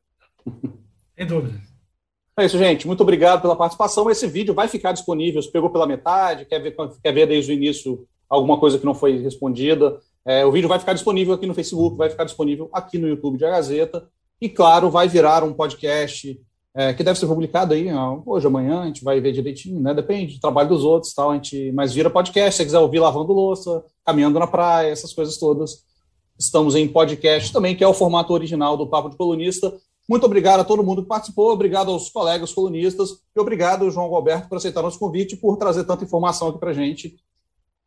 [1.16, 1.69] Sem dúvida.
[2.40, 2.86] É isso, gente.
[2.86, 4.08] Muito obrigado pela participação.
[4.08, 5.42] Esse vídeo vai ficar disponível.
[5.42, 8.94] Se pegou pela metade, quer ver, quer ver desde o início alguma coisa que não
[8.94, 9.98] foi respondida.
[10.24, 13.36] É, o vídeo vai ficar disponível aqui no Facebook, vai ficar disponível aqui no YouTube
[13.36, 14.08] de A Gazeta.
[14.40, 16.40] E, claro, vai virar um podcast
[16.74, 17.88] é, que deve ser publicado aí
[18.24, 18.80] hoje, amanhã.
[18.80, 19.92] A gente vai ver direitinho, né?
[19.92, 21.32] Depende do trabalho dos outros, tal.
[21.32, 22.52] A gente, mas vira podcast.
[22.52, 25.84] Se você quiser ouvir lavando louça, caminhando na praia, essas coisas todas.
[26.38, 29.74] Estamos em podcast também, que é o formato original do Papo de Colunista.
[30.10, 34.48] Muito obrigado a todo mundo que participou, obrigado aos colegas colunistas e obrigado, João Roberto,
[34.48, 37.16] por aceitar nosso convite e por trazer tanta informação aqui para gente.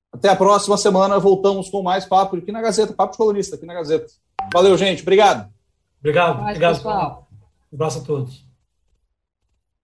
[0.10, 3.66] Até a próxima semana, voltamos com mais papo aqui na Gazeta, Papo de Colunista aqui
[3.66, 4.08] na Gazeta.
[4.54, 5.52] Valeu, gente, obrigado.
[6.00, 6.76] Obrigado, mais, obrigado.
[6.78, 7.28] Pessoal.
[7.70, 8.46] Um abraço a todos.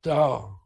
[0.02, 0.59] Tchau.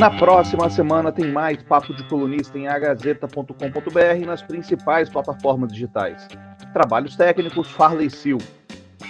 [0.00, 6.26] Na próxima semana tem mais Papo de Colunista em agazeta.com.br nas principais plataformas digitais.
[6.72, 8.40] Trabalhos técnicos Farley Sil.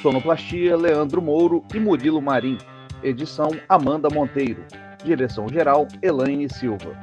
[0.03, 2.59] Sonoplastia Leandro Mouro e Murilo Marim.
[3.05, 4.65] Edição Amanda Monteiro.
[5.05, 6.99] Direção geral Elaine Silva.